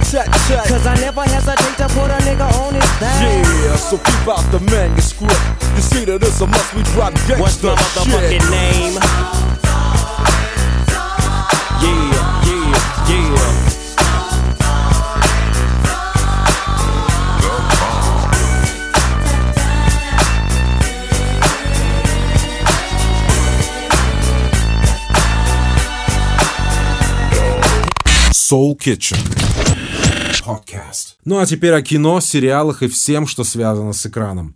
Cause 0.68 0.86
I 0.86 0.94
never 1.02 1.22
hesitate 1.26 1.76
to 1.82 1.88
put 1.90 2.06
a 2.10 2.18
nigga 2.22 2.46
on 2.62 2.74
his 2.74 2.86
back. 3.02 3.18
Yeah, 3.66 3.76
so 3.76 3.98
keep 3.98 4.28
out 4.30 4.46
the 4.54 4.60
manuscript. 4.70 5.36
You 5.76 5.82
see 5.82 6.04
that 6.04 6.20
this 6.20 6.40
a 6.40 6.46
must 6.46 6.74
we 6.74 6.82
drop 6.94 7.12
gangsta 7.14 7.40
What's 7.40 7.62
my 7.62 7.74
motherfucking 7.74 8.40
shit. 8.40 8.50
name? 8.50 8.94
Yeah, 11.82 12.12
yeah, 12.46 13.08
yeah. 13.08 14.62
Soul 28.32 28.76
Kitchen. 28.76 29.18
Podcast. 30.44 31.16
Ну 31.24 31.38
а 31.38 31.46
теперь 31.46 31.72
о 31.72 31.82
кино, 31.82 32.20
сериалах 32.20 32.82
и 32.82 32.88
всем, 32.88 33.26
что 33.26 33.44
связано 33.44 33.92
с 33.92 34.04
экраном. 34.06 34.54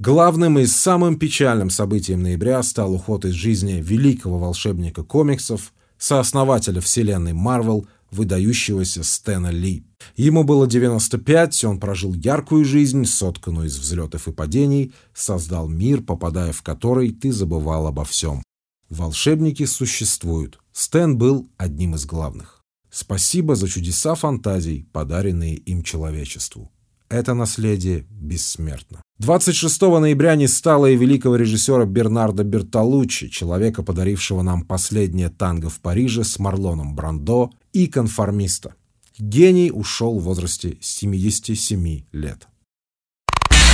Главным 0.00 0.58
и 0.58 0.66
самым 0.66 1.16
печальным 1.16 1.70
событием 1.70 2.22
ноября 2.22 2.62
стал 2.64 2.94
уход 2.94 3.24
из 3.24 3.32
жизни 3.32 3.80
великого 3.80 4.38
волшебника 4.38 5.04
комиксов, 5.04 5.72
сооснователя 5.98 6.80
вселенной 6.80 7.32
Марвел, 7.32 7.86
выдающегося 8.10 9.04
Стэна 9.04 9.50
Ли. 9.50 9.86
Ему 10.16 10.42
было 10.42 10.66
95, 10.66 11.64
он 11.64 11.78
прожил 11.78 12.12
яркую 12.12 12.64
жизнь, 12.64 13.04
сотканную 13.04 13.68
из 13.68 13.78
взлетов 13.78 14.26
и 14.26 14.32
падений, 14.32 14.92
создал 15.14 15.68
мир, 15.68 16.02
попадая 16.02 16.52
в 16.52 16.62
который 16.62 17.12
ты 17.12 17.32
забывал 17.32 17.86
обо 17.86 18.04
всем. 18.04 18.42
Волшебники 18.90 19.64
существуют. 19.64 20.58
Стэн 20.72 21.16
был 21.16 21.48
одним 21.56 21.94
из 21.94 22.04
главных. 22.04 22.62
Спасибо 22.90 23.54
за 23.54 23.68
чудеса 23.68 24.16
фантазий, 24.16 24.88
подаренные 24.92 25.54
им 25.54 25.82
человечеству. 25.82 26.72
Это 27.08 27.34
наследие 27.34 28.06
бессмертно. 28.10 29.03
26 29.20 29.80
ноября 29.82 30.34
не 30.34 30.48
стало 30.48 30.86
и 30.86 30.96
великого 30.96 31.36
режиссера 31.36 31.84
Бернардо 31.84 32.42
Бертолуччи, 32.42 33.28
человека, 33.28 33.84
подарившего 33.84 34.42
нам 34.42 34.62
последнее 34.62 35.28
танго 35.28 35.70
в 35.70 35.78
Париже 35.80 36.24
с 36.24 36.40
Марлоном 36.40 36.96
Брандо 36.96 37.50
и 37.72 37.86
конформиста. 37.86 38.74
Гений 39.16 39.70
ушел 39.72 40.18
в 40.18 40.24
возрасте 40.24 40.78
77 40.80 42.02
лет. 42.10 42.48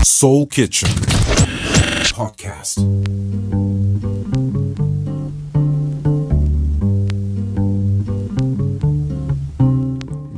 Soul 0.03 0.46
Kitchen. 0.46 0.90
Podcast. 2.14 2.76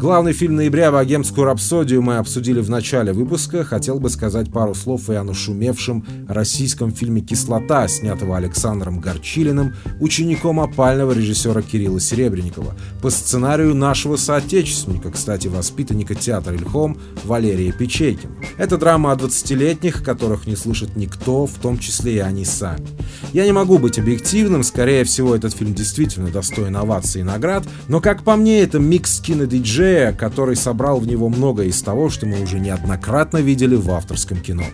Главный 0.03 0.33
фильм 0.33 0.57
ноября 0.57 0.91
«Богемскую 0.91 1.45
рапсодию» 1.45 2.03
мы 2.03 2.17
обсудили 2.17 2.59
в 2.59 2.69
начале 2.69 3.12
выпуска. 3.12 3.62
Хотел 3.62 4.01
бы 4.01 4.11
сказать 4.11 4.51
пару 4.51 4.75
слов 4.75 5.09
и 5.11 5.15
о 5.15 5.23
нашумевшем 5.23 6.05
российском 6.29 6.91
фильме 6.91 7.21
«Кислота», 7.21 7.87
снятого 7.87 8.37
Александром 8.37 8.99
Горчилиным, 8.99 9.77
учеником 10.01 10.59
опального 10.59 11.12
режиссера 11.12 11.62
Кирилла 11.62 12.01
Серебренникова, 12.01 12.75
по 13.01 13.11
сценарию 13.11 13.77
нашего 13.77 14.17
соотечественника, 14.17 15.12
кстати, 15.12 15.47
воспитанника 15.47 16.17
театра 16.17 16.57
«Ильхом» 16.57 16.99
Валерия 17.23 17.71
Печейкин. 17.71 18.31
Это 18.57 18.79
драма 18.79 19.12
о 19.12 19.15
20-летних, 19.15 20.03
которых 20.03 20.49
не 20.49 20.57
слышит 20.57 20.97
никто, 20.97 21.47
в 21.47 21.55
том 21.61 21.79
числе 21.79 22.17
и 22.17 22.19
они 22.19 22.45
сами. 22.45 22.88
Я 23.33 23.45
не 23.45 23.53
могу 23.53 23.79
быть 23.79 24.01
объективным, 24.01 24.65
скорее 24.65 25.05
всего, 25.05 25.37
этот 25.37 25.55
фильм 25.55 25.75
действительно 25.75 26.29
достоин 26.29 26.77
оваций 26.77 27.21
и 27.21 27.25
наград, 27.25 27.62
но, 27.87 28.01
как 28.01 28.25
по 28.25 28.35
мне, 28.35 28.62
это 28.62 28.81
микс 28.81 29.21
кинодиджея, 29.21 29.91
который 30.16 30.57
собрал 30.57 30.98
в 30.98 31.07
него 31.07 31.28
многое 31.28 31.66
из 31.66 31.83
того, 31.83 32.09
что 32.09 32.26
мы 32.26 32.40
уже 32.40 32.59
неоднократно 32.59 33.38
видели 33.38 33.74
в 33.74 33.90
авторском 33.90 34.38
кино. 34.38 34.64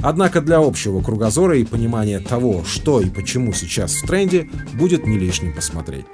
Однако 0.00 0.40
для 0.40 0.58
общего 0.58 1.02
кругозора 1.02 1.58
и 1.58 1.64
понимания 1.64 2.20
того, 2.20 2.62
что 2.64 3.00
и 3.00 3.10
почему 3.10 3.52
сейчас 3.52 3.92
в 3.94 4.06
тренде, 4.06 4.48
будет 4.74 5.06
не 5.06 5.18
лишним 5.18 5.52
посмотреть. 5.54 6.06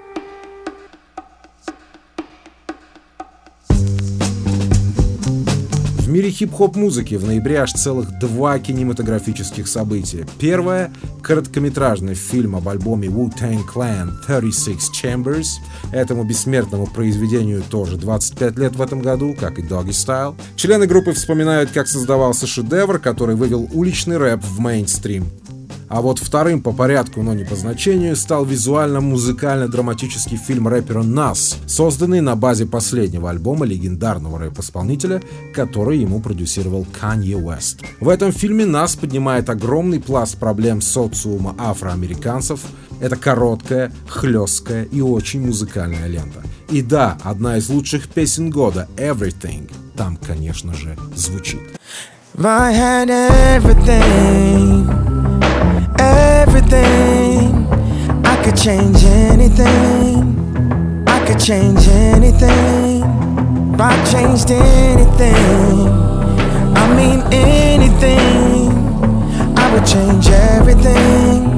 Мире 6.15 6.31
хип-хоп 6.31 6.77
музыки 6.77 7.17
в 7.17 7.27
ноябре 7.27 7.59
аж 7.59 7.73
целых 7.73 8.21
два 8.21 8.61
кинематографических 8.61 9.67
события. 9.67 10.25
Первое— 10.39 10.93
короткометражный 11.25 12.15
фильм 12.15 12.55
об 12.55 12.69
альбоме 12.69 13.09
Wu-Tang 13.09 13.63
Clan 13.67 14.13
36 14.25 14.93
Chambers. 14.95 15.47
Этому 15.93 16.23
бессмертному 16.23 16.87
произведению 16.87 17.65
тоже 17.69 17.97
25 17.97 18.59
лет 18.59 18.77
в 18.77 18.83
этом 18.83 19.01
году, 19.01 19.35
как 19.35 19.59
и 19.59 19.63
Doggy 19.63 19.89
Style. 19.89 20.37
Члены 20.55 20.87
группы 20.87 21.13
вспоминают, 21.15 21.73
как 21.73 21.89
создавался 21.89 22.47
шедевр, 22.47 23.01
который 23.01 23.35
вывел 23.35 23.69
уличный 23.73 24.17
рэп 24.17 24.41
в 24.45 24.61
мейнстрим. 24.61 25.25
А 25.89 26.01
вот 26.01 26.19
вторым 26.19 26.63
по 26.63 26.73
порядку, 26.73 27.23
но 27.23 27.35
не 27.35 27.45
по 27.45 27.57
значению, 27.57 28.17
стал 28.17 28.45
визуально-музыкально-драматический 28.45 30.37
фильм 30.37 30.69
рэпера 30.69 31.03
Нас, 31.03 31.59
созданный 31.67 32.21
на 32.21 32.37
базе 32.37 32.67
последнего 32.67 33.31
альбома 33.31 33.67
легендарного 33.67 34.39
рэп-исполнителя, 34.39 35.23
который 35.55 35.99
ему 35.99 36.21
продюсировал 36.21 36.87
Kanye 37.01 37.41
West. 37.41 37.85
В 38.01 38.09
этом 38.09 38.33
фильме 38.33 38.67
Нас 38.67 38.97
поднимает 38.97 39.51
огромный 39.51 40.01
пласт 40.01 40.37
проблем 40.39 40.81
социума 40.81 41.55
афроамериканцев. 41.59 42.61
Это 43.01 43.17
короткая, 43.17 43.93
хлесткая 44.09 44.85
и 44.85 45.01
очень 45.01 45.47
музыкальная 45.47 46.07
лента. 46.07 46.43
И 46.71 46.81
да, 46.81 47.19
одна 47.23 47.59
из 47.59 47.69
лучших 47.69 48.09
песен 48.09 48.51
года 48.51 48.89
«Everything» 48.97 49.71
там, 49.97 50.17
конечно 50.17 50.75
же, 50.75 50.97
звучит. 51.15 51.61
I 52.37 52.73
had 52.73 53.11
everything, 53.57 55.14
everything. 56.47 57.67
I 58.25 58.43
could 58.45 58.57
change 58.57 59.03
anything. 59.05 61.05
I 61.07 61.25
could 61.27 61.41
change 61.41 61.89
anything. 61.89 63.03
If 63.75 63.81
I 63.81 63.95
changed 64.13 64.51
anything, 64.51 65.89
I 66.77 66.85
mean 66.99 67.21
anything. 67.33 68.71
I 69.57 69.73
would 69.73 69.87
change 69.87 70.29
everything. 70.29 71.49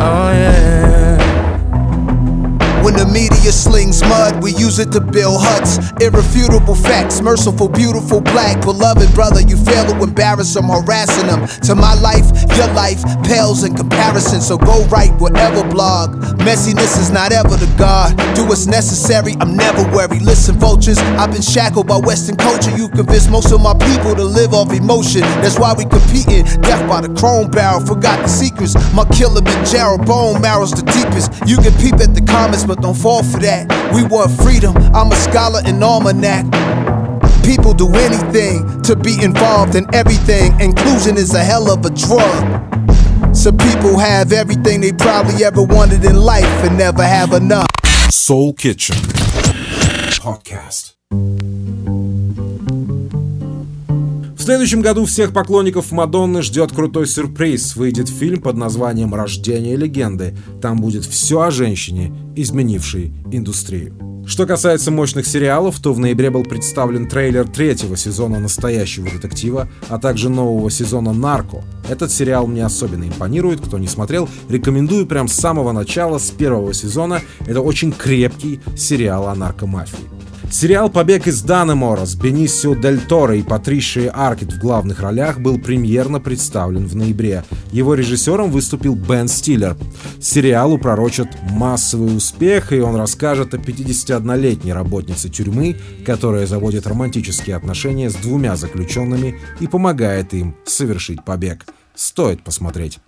Oh 0.00 0.30
yeah. 0.32 0.93
When 2.84 2.96
the 2.96 3.06
media 3.06 3.50
slings 3.50 4.02
mud, 4.02 4.42
we 4.42 4.52
use 4.52 4.78
it 4.78 4.92
to 4.92 5.00
build 5.00 5.40
huts. 5.40 5.80
Irrefutable 6.04 6.74
facts, 6.74 7.22
merciful, 7.22 7.66
beautiful, 7.66 8.20
black, 8.20 8.60
beloved 8.60 9.08
brother. 9.14 9.40
You 9.40 9.56
fail 9.56 9.86
to 9.86 9.96
embarrass 10.02 10.52
them, 10.52 10.68
harassing 10.68 11.26
them. 11.26 11.48
To 11.64 11.74
my 11.74 11.94
life, 11.94 12.28
your 12.60 12.68
life 12.76 13.00
pales 13.24 13.64
in 13.64 13.74
comparison. 13.74 14.42
So 14.42 14.58
go 14.58 14.84
write 14.92 15.14
whatever 15.16 15.64
blog. 15.64 16.20
Messiness 16.44 17.00
is 17.00 17.10
not 17.10 17.32
ever 17.32 17.56
the 17.56 17.72
God. 17.78 18.20
Do 18.36 18.44
what's 18.44 18.66
necessary, 18.66 19.32
I'm 19.40 19.56
never 19.56 19.82
worried. 19.96 20.20
Listen, 20.20 20.56
vultures, 20.56 20.98
I've 21.16 21.32
been 21.32 21.40
shackled 21.40 21.86
by 21.86 21.96
Western 21.96 22.36
culture. 22.36 22.76
You 22.76 22.90
convinced 22.90 23.30
most 23.30 23.50
of 23.50 23.62
my 23.62 23.72
people 23.72 24.14
to 24.14 24.24
live 24.24 24.52
off 24.52 24.70
emotion. 24.74 25.22
That's 25.40 25.58
why 25.58 25.72
we 25.72 25.86
competing. 25.86 26.44
Death 26.60 26.86
by 26.86 27.00
the 27.00 27.08
chrome 27.18 27.50
barrel, 27.50 27.80
forgot 27.80 28.20
the 28.20 28.28
secrets. 28.28 28.74
My 28.92 29.06
killer 29.08 29.40
been 29.40 29.64
Gerald, 29.64 30.04
bone 30.04 30.42
marrow's 30.42 30.72
the 30.72 30.84
deepest. 30.92 31.32
You 31.48 31.56
can 31.56 31.72
peep 31.80 31.94
at 32.04 32.14
the 32.14 32.20
comments, 32.20 32.64
but 32.64 32.73
don't 32.76 32.96
fall 32.96 33.22
for 33.22 33.38
that. 33.40 33.68
We 33.94 34.04
want 34.04 34.30
freedom. 34.30 34.76
I'm 34.94 35.10
a 35.12 35.16
scholar 35.16 35.60
in 35.66 35.82
almanac. 35.82 36.44
People 37.44 37.74
do 37.74 37.92
anything 37.94 38.82
to 38.82 38.96
be 38.96 39.22
involved 39.22 39.74
in 39.74 39.86
everything. 39.94 40.58
Inclusion 40.60 41.16
is 41.16 41.34
a 41.34 41.44
hell 41.44 41.70
of 41.70 41.84
a 41.84 41.90
drug. 41.90 43.34
Some 43.34 43.56
people 43.58 43.98
have 43.98 44.32
everything 44.32 44.80
they 44.80 44.92
probably 44.92 45.44
ever 45.44 45.62
wanted 45.62 46.04
in 46.04 46.16
life 46.16 46.44
and 46.64 46.78
never 46.78 47.02
have 47.04 47.32
enough. 47.32 47.68
Soul 48.10 48.52
Kitchen 48.54 48.96
Podcast. 50.24 50.94
Следующем 54.44 54.82
году 54.82 55.06
всех 55.06 55.32
поклонников 55.32 55.90
Мадонны 55.90 56.42
ждет 56.42 56.70
крутой 56.70 57.06
сюрприз. 57.06 57.76
Выйдет 57.76 58.10
фильм 58.10 58.42
под 58.42 58.56
названием 58.56 59.14
«Рождение 59.14 59.74
легенды». 59.74 60.36
Там 60.60 60.80
будет 60.80 61.06
все 61.06 61.40
о 61.40 61.50
женщине, 61.50 62.12
изменившей 62.36 63.14
индустрию. 63.32 63.96
Что 64.26 64.46
касается 64.46 64.90
мощных 64.90 65.26
сериалов, 65.26 65.80
то 65.80 65.94
в 65.94 65.98
ноябре 65.98 66.30
был 66.30 66.44
представлен 66.44 67.08
трейлер 67.08 67.48
третьего 67.48 67.96
сезона 67.96 68.38
«Настоящего 68.38 69.08
детектива», 69.10 69.68
а 69.88 69.98
также 69.98 70.28
нового 70.28 70.70
сезона 70.70 71.14
«Нарко». 71.14 71.62
Этот 71.88 72.12
сериал 72.12 72.46
мне 72.46 72.64
особенно 72.64 73.04
импонирует, 73.04 73.60
кто 73.62 73.78
не 73.78 73.88
смотрел, 73.88 74.28
рекомендую 74.48 75.06
прям 75.06 75.28
с 75.28 75.34
самого 75.34 75.72
начала, 75.72 76.18
с 76.18 76.30
первого 76.30 76.74
сезона. 76.74 77.20
Это 77.46 77.62
очень 77.62 77.92
крепкий 77.92 78.60
сериал 78.76 79.26
о 79.28 79.34
наркомафии. 79.34 80.13
Сериал 80.50 80.88
«Побег 80.88 81.26
из 81.26 81.42
Данемора» 81.42 82.04
с 82.04 82.14
Бенисио 82.14 82.74
Дель 82.74 83.00
Торо 83.00 83.36
и 83.36 83.42
Патришией 83.42 84.08
Аркет 84.08 84.52
в 84.52 84.58
главных 84.58 85.00
ролях 85.00 85.40
был 85.40 85.58
премьерно 85.58 86.20
представлен 86.20 86.86
в 86.86 86.94
ноябре. 86.94 87.44
Его 87.72 87.94
режиссером 87.94 88.50
выступил 88.50 88.94
Бен 88.94 89.26
Стиллер. 89.26 89.76
Сериалу 90.20 90.78
пророчат 90.78 91.28
массовый 91.50 92.16
успех, 92.16 92.72
и 92.72 92.80
он 92.80 92.94
расскажет 92.96 93.54
о 93.54 93.56
51-летней 93.56 94.72
работнице 94.72 95.28
тюрьмы, 95.28 95.76
которая 96.06 96.46
заводит 96.46 96.86
романтические 96.86 97.56
отношения 97.56 98.08
с 98.10 98.14
двумя 98.14 98.56
заключенными 98.56 99.40
и 99.60 99.66
помогает 99.66 100.34
им 100.34 100.54
совершить 100.64 101.24
побег. 101.24 101.66
Стоит 101.94 102.42
посмотреть. 102.42 103.00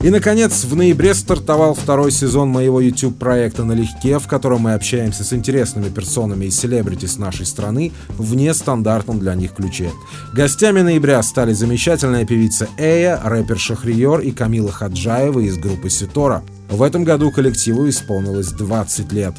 И, 0.00 0.10
наконец, 0.10 0.64
в 0.64 0.76
ноябре 0.76 1.14
стартовал 1.14 1.74
второй 1.74 2.10
сезон 2.10 2.48
моего 2.48 2.80
YouTube-проекта 2.80 3.64
«Налегке», 3.64 4.18
в 4.18 4.26
котором 4.26 4.62
мы 4.62 4.74
общаемся 4.74 5.24
с 5.24 5.32
интересными 5.32 5.88
персонами 5.88 6.46
и 6.46 6.50
селебрити 6.50 7.06
с 7.06 7.16
нашей 7.16 7.46
страны 7.46 7.92
в 8.18 8.34
нестандартном 8.34 9.18
для 9.18 9.34
них 9.34 9.54
ключе. 9.54 9.92
Гостями 10.32 10.82
ноября 10.82 11.22
стали 11.22 11.52
замечательная 11.54 12.26
певица 12.26 12.68
Эя, 12.76 13.20
рэпер 13.24 13.58
Шахриер 13.58 14.20
и 14.20 14.30
Камила 14.30 14.70
Хаджаева 14.70 15.40
из 15.40 15.56
группы 15.56 15.88
Ситора. 15.88 16.42
В 16.68 16.82
этом 16.82 17.04
году 17.04 17.30
коллективу 17.30 17.88
исполнилось 17.88 18.48
20 18.48 19.12
лет. 19.12 19.34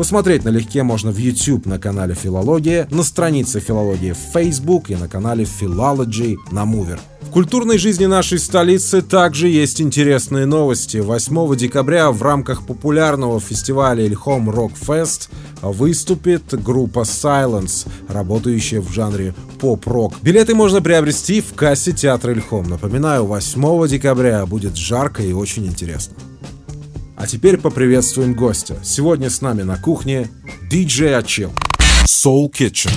Посмотреть 0.00 0.46
налегке 0.46 0.82
можно 0.82 1.10
в 1.10 1.18
YouTube 1.18 1.66
на 1.66 1.78
канале 1.78 2.14
Филология, 2.14 2.88
на 2.90 3.02
странице 3.02 3.60
Филология 3.60 4.14
в 4.14 4.32
Facebook 4.32 4.88
и 4.88 4.96
на 4.96 5.08
канале 5.08 5.44
Philology 5.44 6.36
на 6.50 6.62
Mover. 6.64 6.98
В 7.20 7.28
культурной 7.28 7.76
жизни 7.76 8.06
нашей 8.06 8.38
столицы 8.38 9.02
также 9.02 9.48
есть 9.48 9.78
интересные 9.82 10.46
новости. 10.46 10.96
8 10.96 11.54
декабря 11.54 12.10
в 12.12 12.22
рамках 12.22 12.64
популярного 12.64 13.40
фестиваля 13.40 14.02
Ильхом 14.06 14.48
Rock 14.48 14.72
Fest 14.80 15.28
выступит 15.60 16.44
группа 16.62 17.00
Silence, 17.00 17.86
работающая 18.08 18.80
в 18.80 18.90
жанре 18.90 19.34
поп-рок. 19.60 20.14
Билеты 20.22 20.54
можно 20.54 20.80
приобрести 20.80 21.42
в 21.42 21.52
кассе 21.52 21.92
театра 21.92 22.32
Ильхом. 22.32 22.70
Напоминаю, 22.70 23.26
8 23.26 23.86
декабря 23.86 24.46
будет 24.46 24.76
жарко 24.76 25.22
и 25.22 25.34
очень 25.34 25.66
интересно. 25.66 26.14
А 27.20 27.26
теперь 27.26 27.58
поприветствуем 27.58 28.32
гостя. 28.32 28.76
Сегодня 28.82 29.28
с 29.28 29.42
нами 29.42 29.60
на 29.60 29.76
кухне 29.76 30.30
DJ 30.72 31.20
Achil. 31.20 31.50
Soul 32.06 32.50
Kitchen. 32.50 32.90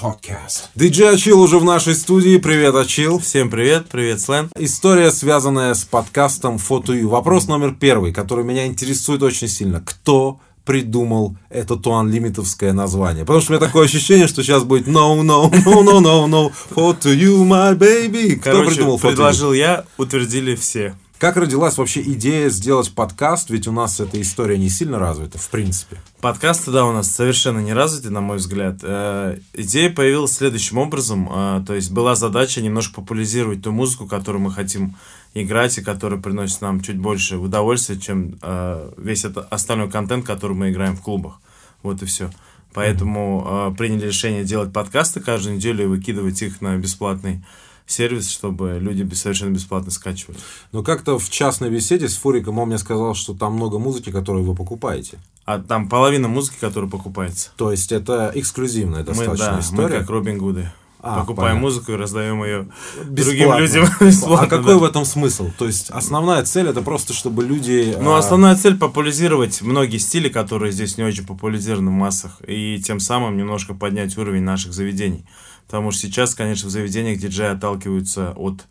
Podcast. 0.00 0.68
DJ 0.76 1.14
Achil 1.14 1.32
уже 1.32 1.58
в 1.58 1.64
нашей 1.64 1.96
студии. 1.96 2.36
Привет, 2.36 2.76
Achil. 2.76 3.18
Всем 3.18 3.50
привет, 3.50 3.88
привет, 3.88 4.20
Слен. 4.20 4.50
История, 4.56 5.10
связанная 5.10 5.74
с 5.74 5.82
подкастом 5.82 6.58
Фотою. 6.58 7.08
Вопрос 7.08 7.48
номер 7.48 7.74
первый, 7.74 8.12
который 8.12 8.44
меня 8.44 8.66
интересует 8.66 9.24
очень 9.24 9.48
сильно. 9.48 9.82
Кто 9.84 10.38
придумал 10.64 11.36
это 11.50 11.74
туанлимитовское 11.74 12.72
название. 12.72 13.24
Потому 13.24 13.40
что 13.40 13.52
у 13.52 13.56
меня 13.56 13.66
такое 13.66 13.86
ощущение, 13.86 14.28
что 14.28 14.44
сейчас 14.44 14.62
будет 14.62 14.86
no, 14.86 15.20
no, 15.22 15.50
no, 15.50 15.82
no, 15.82 16.00
no, 16.00 16.28
no, 16.28 16.52
for 16.70 16.96
to 17.00 17.12
you, 17.12 17.44
my 17.44 17.76
baby. 17.76 18.36
Кто 18.36 18.52
Короче, 18.52 18.76
придумал 18.76 18.98
for 18.98 19.08
предложил 19.08 19.52
я, 19.52 19.86
утвердили 19.98 20.54
все. 20.54 20.94
Как 21.22 21.36
родилась 21.36 21.78
вообще 21.78 22.02
идея 22.02 22.48
сделать 22.48 22.92
подкаст? 22.96 23.48
Ведь 23.48 23.68
у 23.68 23.72
нас 23.72 24.00
эта 24.00 24.20
история 24.20 24.58
не 24.58 24.68
сильно 24.68 24.98
развита, 24.98 25.38
в 25.38 25.48
принципе. 25.50 25.98
Подкасты, 26.20 26.72
да, 26.72 26.84
у 26.84 26.92
нас 26.92 27.12
совершенно 27.12 27.60
не 27.60 27.72
развиты, 27.72 28.10
на 28.10 28.20
мой 28.20 28.38
взгляд. 28.38 28.78
Э, 28.82 29.38
идея 29.52 29.90
появилась 29.90 30.32
следующим 30.32 30.78
образом. 30.78 31.28
Э, 31.32 31.62
то 31.64 31.74
есть 31.74 31.92
была 31.92 32.16
задача 32.16 32.60
немножко 32.60 32.94
популяризировать 32.94 33.62
ту 33.62 33.70
музыку, 33.70 34.08
которую 34.08 34.42
мы 34.42 34.50
хотим 34.50 34.96
играть, 35.32 35.78
и 35.78 35.82
которая 35.82 36.20
приносит 36.20 36.60
нам 36.60 36.80
чуть 36.80 36.98
больше 36.98 37.36
удовольствия, 37.36 38.00
чем 38.00 38.40
э, 38.42 38.90
весь 38.96 39.24
этот 39.24 39.46
остальной 39.52 39.88
контент, 39.88 40.26
который 40.26 40.56
мы 40.56 40.70
играем 40.70 40.96
в 40.96 41.02
клубах. 41.02 41.38
Вот 41.84 42.02
и 42.02 42.04
все. 42.04 42.32
Поэтому 42.74 43.70
э, 43.70 43.76
приняли 43.78 44.06
решение 44.06 44.42
делать 44.42 44.72
подкасты 44.72 45.20
каждую 45.20 45.54
неделю 45.54 45.84
и 45.84 45.86
выкидывать 45.86 46.42
их 46.42 46.60
на 46.60 46.76
бесплатный 46.78 47.44
сервис, 47.86 48.30
чтобы 48.30 48.78
люди 48.80 49.12
совершенно 49.14 49.50
бесплатно 49.50 49.90
скачивали. 49.90 50.38
Но 50.72 50.82
как-то 50.82 51.18
в 51.18 51.30
частной 51.30 51.70
беседе 51.70 52.08
с 52.08 52.16
Фуриком 52.16 52.58
он 52.58 52.68
мне 52.68 52.78
сказал, 52.78 53.14
что 53.14 53.34
там 53.34 53.54
много 53.54 53.78
музыки, 53.78 54.10
которую 54.10 54.44
вы 54.44 54.54
покупаете. 54.54 55.18
А 55.44 55.58
там 55.58 55.88
половина 55.88 56.28
музыки, 56.28 56.56
которая 56.60 56.88
покупается. 56.90 57.50
То 57.56 57.72
есть 57.72 57.92
это 57.92 58.30
эксклюзивная 58.34 59.00
Мы, 59.00 59.04
достаточно 59.06 59.46
да, 59.46 59.54
мы 59.54 59.60
история. 59.60 59.98
как 60.00 60.10
Робин 60.10 60.38
Гуды. 60.38 60.70
А, 61.04 61.18
Покупаем 61.18 61.56
понятно. 61.56 61.60
музыку 61.62 61.92
и 61.92 61.96
раздаем 61.96 62.44
ее 62.44 62.68
Бесплатно. 63.04 63.14
другим 63.16 63.58
людям 63.58 63.86
бесплатно. 64.00 64.46
А 64.46 64.48
какой 64.48 64.74
да. 64.74 64.78
в 64.78 64.84
этом 64.84 65.04
смысл? 65.04 65.50
То 65.58 65.66
есть 65.66 65.90
основная 65.90 66.44
цель 66.44 66.68
это 66.68 66.80
просто, 66.80 67.12
чтобы 67.12 67.44
люди... 67.44 67.96
Ну, 68.00 68.12
а, 68.12 68.18
основная 68.18 68.54
цель 68.54 68.78
популяризировать 68.78 69.62
многие 69.62 69.98
стили, 69.98 70.28
которые 70.28 70.70
здесь 70.70 70.96
не 70.98 71.02
очень 71.02 71.26
популяризированы 71.26 71.90
в 71.90 71.94
массах, 71.94 72.40
и 72.46 72.80
тем 72.80 73.00
самым 73.00 73.36
немножко 73.36 73.74
поднять 73.74 74.16
уровень 74.16 74.44
наших 74.44 74.72
заведений. 74.72 75.26
Потому 75.66 75.90
что 75.90 76.02
сейчас, 76.02 76.34
конечно, 76.34 76.68
в 76.68 76.72
заведениях 76.72 77.18
диджеи 77.18 77.48
отталкиваются 77.48 78.32
от 78.36 78.66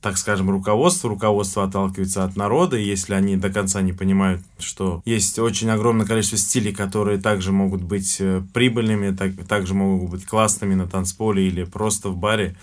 так 0.00 0.16
скажем, 0.16 0.50
руководство. 0.50 1.10
Руководство 1.10 1.64
отталкивается 1.64 2.24
от 2.24 2.36
народа, 2.36 2.76
если 2.76 3.14
они 3.14 3.36
до 3.36 3.50
конца 3.50 3.80
не 3.82 3.92
понимают, 3.92 4.42
что 4.58 5.02
есть 5.04 5.38
очень 5.38 5.70
огромное 5.70 6.06
количество 6.06 6.38
стилей, 6.38 6.72
которые 6.72 7.18
также 7.18 7.50
могут 7.52 7.82
быть 7.82 8.16
э, 8.20 8.42
прибыльными, 8.54 9.14
так, 9.14 9.32
также 9.48 9.74
могут 9.74 10.10
быть 10.10 10.24
классными 10.24 10.74
на 10.74 10.86
танцполе 10.86 11.46
или 11.46 11.64
просто 11.64 12.10
в 12.10 12.16
баре, 12.16 12.56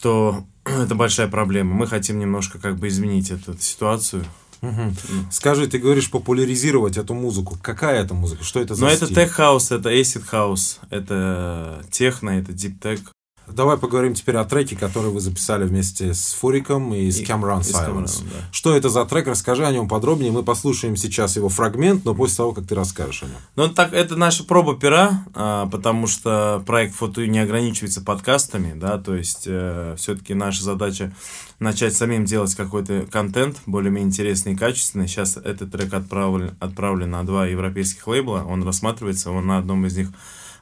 то 0.00 0.44
это 0.64 0.94
большая 0.94 1.28
проблема. 1.28 1.74
Мы 1.74 1.86
хотим 1.86 2.18
немножко 2.18 2.58
как 2.58 2.78
бы 2.78 2.88
изменить 2.88 3.30
эту 3.30 3.56
ситуацию. 3.58 4.24
Угу. 4.62 4.92
Скажи, 5.30 5.66
ты 5.66 5.78
говоришь 5.78 6.10
популяризировать 6.10 6.96
эту 6.96 7.14
музыку. 7.14 7.58
Какая 7.60 8.00
это 8.02 8.14
музыка? 8.14 8.44
Что 8.44 8.60
это 8.60 8.74
за 8.76 8.84
Ну, 8.84 8.90
стиль? 8.90 9.06
это 9.06 9.14
тех-хаус, 9.14 9.72
это 9.72 9.90
acid 9.90 10.22
хаус, 10.24 10.78
это 10.88 11.84
техно, 11.90 12.30
это 12.30 12.52
tech. 12.52 13.00
Давай 13.46 13.76
поговорим 13.76 14.14
теперь 14.14 14.36
о 14.36 14.44
треке, 14.44 14.76
который 14.76 15.10
вы 15.10 15.20
записали 15.20 15.64
вместе 15.64 16.14
с 16.14 16.32
Фуриком 16.34 16.94
и 16.94 17.10
с 17.10 17.20
И- 17.20 17.24
Cameron 17.24 17.60
Silence. 17.60 18.22
Да. 18.24 18.36
Что 18.50 18.74
это 18.76 18.88
за 18.88 19.04
трек? 19.04 19.26
Расскажи 19.26 19.66
о 19.66 19.72
нем 19.72 19.88
подробнее. 19.88 20.32
Мы 20.32 20.42
послушаем 20.42 20.96
сейчас 20.96 21.36
его 21.36 21.48
фрагмент, 21.48 22.04
но 22.04 22.14
после 22.14 22.36
того, 22.38 22.52
как 22.52 22.66
ты 22.66 22.74
расскажешь 22.74 23.24
о 23.24 23.26
нем. 23.26 23.36
Ну, 23.56 23.68
так, 23.68 23.92
это 23.92 24.16
наша 24.16 24.44
проба 24.44 24.74
пера, 24.76 25.24
а, 25.34 25.66
потому 25.66 26.06
что 26.06 26.62
проект 26.66 26.94
Фото 26.94 27.26
не 27.26 27.40
ограничивается 27.40 28.00
подкастами, 28.00 28.78
да, 28.78 28.98
то 28.98 29.14
есть 29.14 29.42
все-таки 29.42 30.34
наша 30.34 30.62
задача 30.62 31.12
начать 31.58 31.94
самим 31.94 32.24
делать 32.24 32.54
какой-то 32.54 33.06
контент, 33.10 33.58
более-менее 33.66 34.08
интересный 34.08 34.52
и 34.52 34.56
качественный. 34.56 35.06
Сейчас 35.08 35.36
этот 35.36 35.70
трек 35.72 35.92
отправлен, 35.94 36.56
отправлен 36.60 37.10
на 37.10 37.24
два 37.24 37.46
европейских 37.46 38.06
лейбла, 38.06 38.44
он 38.48 38.62
рассматривается, 38.64 39.30
он 39.30 39.46
на 39.46 39.58
одном 39.58 39.86
из 39.86 39.96
них 39.96 40.08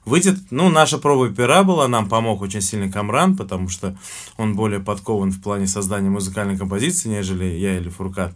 выйдет. 0.05 0.39
Ну, 0.51 0.69
наша 0.69 0.99
проба 0.99 1.29
пера 1.29 1.63
была, 1.63 1.89
нам 1.89 2.09
помог 2.09 2.43
очень 2.43 2.61
сильно 2.61 2.91
Камран, 2.91 3.37
потому 3.37 3.69
что 3.69 3.97
он 4.37 4.55
более 4.55 4.81
подкован 4.81 5.31
в 5.31 5.41
плане 5.43 5.67
создания 5.67 6.11
музыкальной 6.11 6.57
композиции, 6.57 7.09
нежели 7.09 7.45
я 7.45 7.77
или 7.77 7.89
Фуркат. 7.89 8.33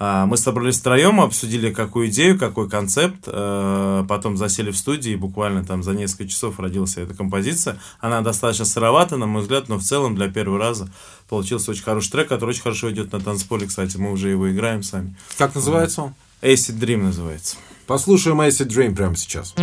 А, 0.00 0.26
Мы 0.26 0.36
собрались 0.36 0.78
втроем, 0.78 1.20
обсудили 1.20 1.72
какую 1.72 2.08
идею, 2.08 2.38
какой 2.38 2.68
концепт, 2.70 3.24
э, 3.26 4.04
потом 4.08 4.36
засели 4.36 4.70
в 4.70 4.76
студии, 4.76 5.12
и 5.12 5.16
буквально 5.16 5.64
там 5.64 5.82
за 5.82 5.92
несколько 5.92 6.28
часов 6.28 6.60
родилась 6.60 6.96
эта 6.96 7.14
композиция. 7.14 7.78
Она 7.98 8.20
достаточно 8.20 8.64
сыровата, 8.64 9.16
на 9.16 9.26
мой 9.26 9.42
взгляд, 9.42 9.68
но 9.68 9.76
в 9.76 9.82
целом 9.82 10.14
для 10.14 10.28
первого 10.28 10.58
раза 10.58 10.88
получился 11.28 11.72
очень 11.72 11.82
хороший 11.82 12.12
трек, 12.12 12.28
который 12.28 12.50
очень 12.50 12.62
хорошо 12.62 12.92
идет 12.92 13.12
на 13.12 13.18
танцполе, 13.20 13.66
кстати, 13.66 13.96
мы 13.96 14.12
уже 14.12 14.28
его 14.28 14.48
играем 14.50 14.84
сами. 14.84 15.16
Как 15.36 15.54
называется 15.56 16.02
он? 16.02 16.14
Acid 16.42 16.78
Dream 16.78 17.02
называется. 17.02 17.56
Послушаем 17.88 18.40
Acid 18.40 18.68
Dream 18.68 18.94
прямо 18.94 19.16
сейчас. 19.16 19.54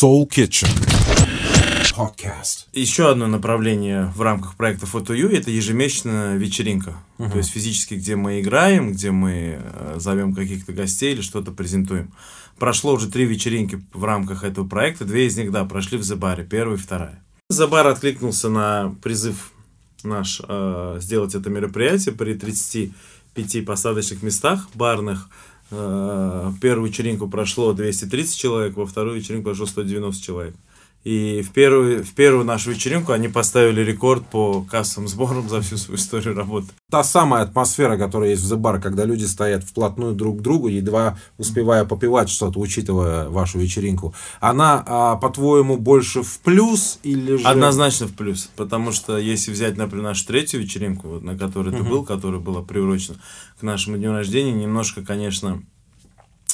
Soul 0.00 0.26
Kitchen. 0.26 0.68
Podcast. 1.94 2.68
Еще 2.72 3.10
одно 3.10 3.26
направление 3.26 4.06
в 4.16 4.22
рамках 4.22 4.56
проекта 4.56 4.86
FotoU 4.86 5.28
это 5.28 5.50
ежемесячная 5.50 6.36
вечеринка. 6.36 6.96
То 7.18 7.36
есть 7.36 7.50
физически, 7.50 7.94
где 7.94 8.16
мы 8.16 8.40
играем, 8.40 8.92
где 8.92 9.10
мы 9.10 9.60
э, 9.60 9.96
зовем 9.98 10.34
каких-то 10.34 10.72
гостей 10.72 11.12
или 11.12 11.20
что-то 11.20 11.52
презентуем. 11.52 12.12
Прошло 12.58 12.94
уже 12.94 13.10
три 13.10 13.26
вечеринки 13.26 13.84
в 13.92 14.04
рамках 14.04 14.42
этого 14.42 14.66
проекта. 14.66 15.04
Две 15.04 15.26
из 15.26 15.36
них, 15.36 15.52
да, 15.52 15.66
прошли 15.66 15.98
в 15.98 16.02
Зебаре, 16.02 16.44
первая 16.44 16.78
и 16.78 16.80
вторая. 16.80 17.22
Зебар 17.50 17.86
откликнулся 17.86 18.48
на 18.48 18.94
призыв 19.02 19.52
наш 20.02 20.40
э, 20.48 20.96
сделать 21.02 21.34
это 21.34 21.50
мероприятие 21.50 22.14
при 22.14 22.32
35 22.32 23.66
посадочных 23.66 24.22
местах 24.22 24.66
барных. 24.72 25.28
Э, 25.70 26.52
первую 26.60 26.88
вечеринку 26.88 27.28
прошло 27.28 27.72
230 27.72 28.36
человек, 28.36 28.76
во 28.76 28.86
вторую 28.86 29.16
вечеринку 29.16 29.50
прошло 29.50 29.66
190 29.66 30.24
человек. 30.24 30.54
И 31.02 31.40
в 31.40 31.52
первую, 31.52 32.04
в 32.04 32.12
первую 32.12 32.44
нашу 32.44 32.72
вечеринку 32.72 33.12
они 33.12 33.28
поставили 33.28 33.80
рекорд 33.80 34.26
по 34.26 34.62
кассовым 34.62 35.08
сборам 35.08 35.48
за 35.48 35.62
всю 35.62 35.78
свою 35.78 35.98
историю 35.98 36.34
работы. 36.34 36.68
Та 36.90 37.02
самая 37.04 37.42
атмосфера, 37.44 37.96
которая 37.96 38.30
есть 38.30 38.42
в 38.42 38.52
The 38.52 38.58
Bar, 38.58 38.80
когда 38.80 39.06
люди 39.06 39.24
стоят 39.24 39.64
вплотную 39.64 40.14
друг 40.14 40.38
к 40.38 40.42
другу, 40.42 40.68
едва 40.68 41.18
успевая 41.38 41.86
попивать 41.86 42.28
что-то, 42.28 42.60
учитывая 42.60 43.30
вашу 43.30 43.58
вечеринку, 43.58 44.14
она, 44.40 44.84
а, 44.86 45.16
по-твоему, 45.16 45.78
больше 45.78 46.22
в 46.22 46.40
плюс 46.40 46.98
или 47.02 47.36
же... 47.36 47.44
Однозначно 47.44 48.06
в 48.06 48.12
плюс. 48.12 48.50
Потому 48.56 48.92
что 48.92 49.16
если 49.16 49.52
взять, 49.52 49.78
например, 49.78 50.04
нашу 50.04 50.26
третью 50.26 50.60
вечеринку, 50.60 51.18
на 51.20 51.36
которой 51.36 51.74
ты 51.74 51.82
был, 51.82 52.04
которая 52.04 52.40
была 52.40 52.60
приурочена 52.62 53.16
к 53.58 53.62
нашему 53.62 53.96
дню 53.96 54.12
рождения, 54.12 54.52
немножко, 54.52 55.02
конечно, 55.02 55.62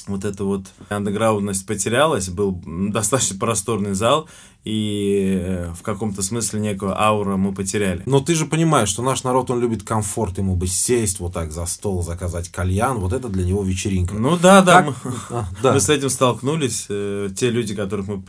вот 0.06 0.24
эта 0.24 0.44
вот 0.44 0.66
андеграундность 0.88 1.66
потерялась, 1.66 2.28
был 2.28 2.60
достаточно 2.66 3.38
просторный 3.38 3.94
зал, 3.94 4.28
и 4.64 5.38
э, 5.40 5.72
в 5.78 5.82
каком-то 5.82 6.22
смысле 6.22 6.60
некую 6.60 7.00
ауру 7.00 7.36
мы 7.36 7.52
потеряли. 7.54 8.02
Но 8.06 8.20
ты 8.20 8.34
же 8.34 8.46
понимаешь, 8.46 8.88
что 8.88 9.02
наш 9.02 9.22
народ, 9.24 9.50
он 9.50 9.60
любит 9.60 9.82
комфорт, 9.84 10.38
ему 10.38 10.56
бы 10.56 10.66
сесть 10.66 11.20
вот 11.20 11.32
так 11.34 11.52
за 11.52 11.66
стол, 11.66 12.02
заказать 12.02 12.48
кальян, 12.48 12.98
вот 12.98 13.12
это 13.12 13.28
для 13.28 13.44
него 13.44 13.62
вечеринка. 13.62 14.14
Ну 14.14 14.36
да, 14.36 14.62
да, 14.62 14.82
Как- 14.82 14.86
мы, 15.04 15.12
А, 15.30 15.44
да. 15.62 15.72
мы 15.72 15.80
с 15.80 15.88
этим 15.88 16.10
столкнулись. 16.10 16.86
Э, 16.88 17.28
Те 17.36 17.50
люди, 17.50 17.74
которых 17.74 18.08
мы 18.08 18.22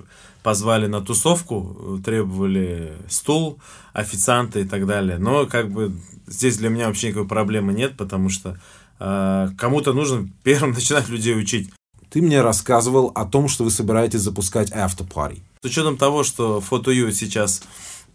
позвали 0.44 0.88
на 0.88 1.02
тусовку, 1.02 2.00
требовали 2.06 2.94
стул, 3.10 3.60
официанта 3.94 4.60
и 4.60 4.64
так 4.64 4.86
далее. 4.86 5.18
Но 5.18 5.46
как 5.48 5.72
бы 5.72 5.92
здесь 6.28 6.58
для 6.58 6.70
меня 6.70 6.88
вообще 6.88 7.08
никакой 7.10 7.28
проблемы 7.28 7.74
нет, 7.74 7.98
потому 7.98 8.30
что 8.30 8.60
кому-то 9.00 9.94
нужно 9.94 10.30
первым 10.44 10.72
начинать 10.72 11.10
людей 11.10 11.38
учить. 11.38 11.72
Ты 12.10 12.22
мне 12.22 12.42
рассказывал 12.42 13.12
о 13.16 13.26
том, 13.26 13.48
что 13.50 13.64
вы 13.64 13.72
собираетесь 13.72 14.22
запускать 14.22 14.72
after 14.72 15.08
party. 15.08 15.42
С 15.62 15.66
учетом 15.66 15.98
того, 15.98 16.24
что 16.24 16.62
фото 16.62 16.94
сейчас 17.12 17.64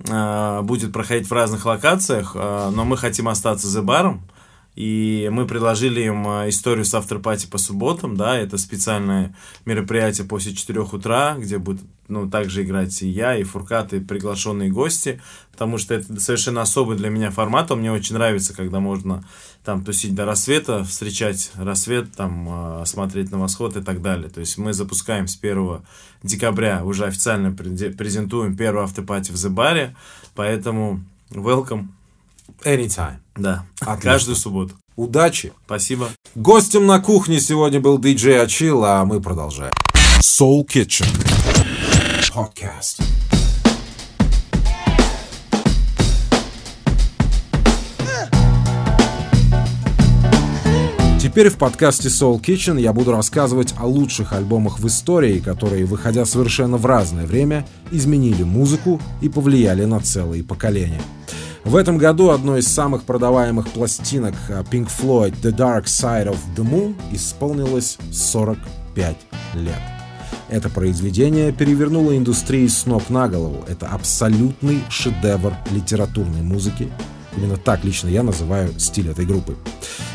э, 0.09 0.61
будет 0.63 0.93
проходить 0.93 1.29
в 1.29 1.33
разных 1.33 1.67
локациях, 1.67 2.33
э, 2.35 2.71
но 2.75 2.85
мы 2.85 2.97
хотим 2.97 3.29
остаться 3.29 3.69
за 3.69 3.83
баром, 3.83 4.23
и 4.75 5.29
мы 5.31 5.47
предложили 5.47 6.01
им 6.01 6.25
историю 6.49 6.87
с 6.87 6.95
авторпати 6.95 7.47
по 7.47 7.59
субботам, 7.59 8.17
да, 8.17 8.39
это 8.39 8.57
специальное 8.57 9.37
мероприятие 9.67 10.27
после 10.27 10.55
4 10.55 10.81
утра, 10.81 11.37
где 11.39 11.59
будут, 11.59 11.83
ну, 12.09 12.31
также 12.31 12.63
играть 12.63 13.03
и 13.03 13.09
я, 13.09 13.37
и 13.37 13.43
Фуркат, 13.43 13.93
и 13.93 14.01
приглашенные 14.01 14.71
гости, 14.71 15.21
потому 15.51 15.77
что 15.77 15.95
это 15.95 16.19
совершенно 16.19 16.63
особый 16.63 16.97
для 16.97 17.11
меня 17.11 17.31
формат, 17.31 17.71
он 17.71 17.81
мне 17.81 17.93
очень 17.93 18.15
нравится, 18.15 18.55
когда 18.55 18.81
можно 18.81 19.25
там 19.65 19.85
тусить 19.85 20.15
до 20.15 20.25
рассвета, 20.25 20.85
встречать 20.85 21.53
рассвет, 21.55 22.13
там, 22.17 22.83
э, 22.83 22.87
смотреть 22.87 23.31
на 23.31 23.39
восход 23.39 23.77
и 23.77 23.83
так 23.83 24.03
далее. 24.03 24.29
То 24.29 24.41
есть 24.41 24.59
мы 24.59 24.73
запускаем 24.73 25.29
с 25.29 25.37
1 25.37 25.83
декабря, 26.23 26.85
уже 26.85 27.05
официально 27.05 27.53
презентуем 27.53 28.57
первую 28.57 28.85
автопати 28.85 29.31
в 29.31 29.37
Зебаре, 29.37 29.95
поэтому 30.35 31.05
welcome, 31.31 31.87
Anytime. 32.65 33.17
да, 33.37 33.65
Отлично. 33.81 34.03
каждую 34.03 34.37
субботу. 34.37 34.75
Удачи! 34.97 35.53
Спасибо. 35.65 36.09
Гостем 36.35 36.87
на 36.87 37.01
кухне 37.01 37.41
сегодня 37.41 37.81
был 37.81 37.99
диджей 37.99 38.43
Ачил, 38.43 38.85
а 38.85 39.05
мы 39.05 39.21
продолжаем. 39.21 39.73
Soul 40.21 40.67
Kitchen. 40.67 41.07
Podcast. 42.35 43.03
Теперь 51.33 51.49
в 51.49 51.57
подкасте 51.57 52.09
Soul 52.09 52.43
Kitchen 52.43 52.79
я 52.79 52.93
буду 52.93 53.11
рассказывать 53.11 53.73
о 53.79 53.87
лучших 53.87 54.35
альбомах 54.35 54.79
в 54.79 54.87
истории, 54.87 55.39
которые, 55.39 55.87
выходя 55.87 56.27
совершенно 56.27 56.77
в 56.77 56.85
разное 56.85 57.25
время, 57.25 57.67
изменили 57.91 58.43
музыку 58.43 59.01
и 59.23 59.31
повлияли 59.31 59.87
на 59.87 59.99
целые 60.01 60.45
поколения. 60.45 61.01
В 61.65 61.77
этом 61.77 61.97
году 61.97 62.29
одной 62.29 62.61
из 62.61 62.69
самых 62.69 63.05
продаваемых 63.05 63.69
пластинок 63.69 64.35
а, 64.51 64.63
Pink 64.63 64.91
Floyd 64.91 65.35
The 65.41 65.57
Dark 65.57 65.85
Side 65.85 66.29
of 66.29 66.37
the 66.55 66.71
Moon 66.71 66.95
исполнилось 67.13 67.97
45 68.13 69.17
лет. 69.55 69.81
Это 70.51 70.69
произведение 70.69 71.51
перевернуло 71.51 72.15
индустрию 72.15 72.69
с 72.69 72.85
ног 72.85 73.09
на 73.09 73.27
голову. 73.27 73.65
Это 73.69 73.87
абсолютный 73.87 74.83
шедевр 74.91 75.55
литературной 75.71 76.43
музыки. 76.43 76.93
Именно 77.37 77.57
так 77.57 77.85
лично 77.85 78.09
я 78.09 78.23
называю 78.23 78.79
стиль 78.79 79.09
этой 79.09 79.25
группы. 79.25 79.57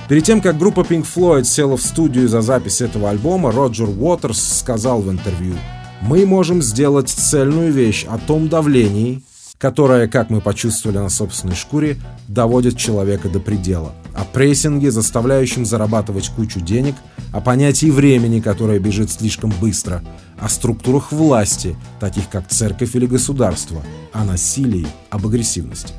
Перед 0.08 0.23
тем, 0.23 0.41
как 0.41 0.58
группа 0.58 0.82
Pink 0.82 1.06
Floyd 1.06 1.43
села 1.43 1.77
в 1.77 1.82
студию 1.82 2.30
за 2.30 2.41
запись 2.41 2.82
этого 2.82 3.10
альбома, 3.10 3.51
Роджер 3.51 3.89
Уотерс 3.89 4.60
сказал 4.60 5.01
в 5.01 5.12
интервью, 5.12 5.56
«Мы 6.01 6.25
можем 6.25 6.62
сделать 6.62 7.10
цельную 7.10 7.71
вещь 7.71 8.06
о 8.08 8.17
том 8.17 8.47
давлении, 8.49 9.23
которая, 9.58 10.08
как 10.08 10.30
мы 10.30 10.39
почувствовали 10.39 10.99
на 10.99 11.10
собственной 11.10 11.56
шкуре, 11.56 11.97
доводит 12.27 12.77
человека 12.77 13.27
до 13.27 13.39
предела. 13.39 13.93
О 14.13 14.23
прессинге, 14.23 14.91
заставляющем 14.91 15.65
зарабатывать 15.65 16.30
кучу 16.30 16.60
денег, 16.60 16.95
о 17.34 17.41
понятии 17.41 17.89
времени, 17.89 18.39
которое 18.39 18.80
бежит 18.80 19.12
слишком 19.12 19.51
быстро, 19.60 20.03
о 20.39 20.47
структурах 20.47 21.12
власти, 21.12 21.75
таких 21.99 22.30
как 22.30 22.47
церковь 22.47 22.95
или 22.95 23.08
государство, 23.08 23.82
о 24.13 24.23
насилии, 24.23 24.88
об 25.10 25.25
агрессивности. 25.25 25.93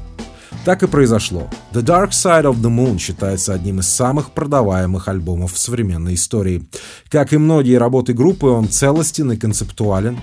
Так 0.65 0.83
и 0.83 0.87
произошло. 0.87 1.49
The 1.73 1.83
Dark 1.83 2.11
Side 2.11 2.45
of 2.45 2.61
the 2.61 2.71
Moon 2.71 2.99
считается 2.99 3.55
одним 3.55 3.81
из 3.81 3.89
самых 3.89 4.33
продаваемых 4.33 5.09
альбомов 5.09 5.55
в 5.55 5.59
современной 5.59 6.15
истории. 6.15 6.69
Как 7.11 7.33
и 7.33 7.39
многие 7.39 7.79
работы 7.79 8.13
группы, 8.13 8.47
он 8.47 8.69
целостен 8.69 9.33
и 9.33 9.37
концептуален, 9.37 10.19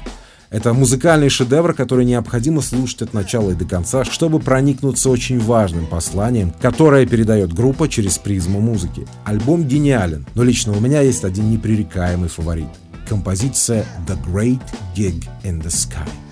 это 0.56 0.74
музыкальный 0.74 1.30
шедевр, 1.30 1.74
который 1.74 2.06
необходимо 2.06 2.62
слушать 2.62 3.02
от 3.02 3.13
начала 3.13 3.52
и 3.52 3.56
до 3.56 3.65
конца, 3.65 4.06
чтобы 4.06 4.39
проникнуться 4.39 5.10
очень 5.10 5.39
важным 5.39 5.86
посланием, 5.86 6.54
которое 6.62 7.06
передает 7.06 7.52
группа 7.52 7.89
через 7.89 8.17
призму 8.17 8.62
музыки. 8.62 9.08
Альбом 9.26 9.65
гениален, 9.65 10.26
но 10.36 10.43
лично 10.43 10.71
у 10.71 10.80
меня 10.80 11.02
есть 11.02 11.24
один 11.24 11.52
непререкаемый 11.52 12.30
фаворит. 12.30 12.69
Композиция 13.10 13.86
«The 14.08 14.17
Great 14.26 14.62
Gig 14.95 15.28
in 15.43 15.62
the 15.62 15.67
Sky». 15.67 16.24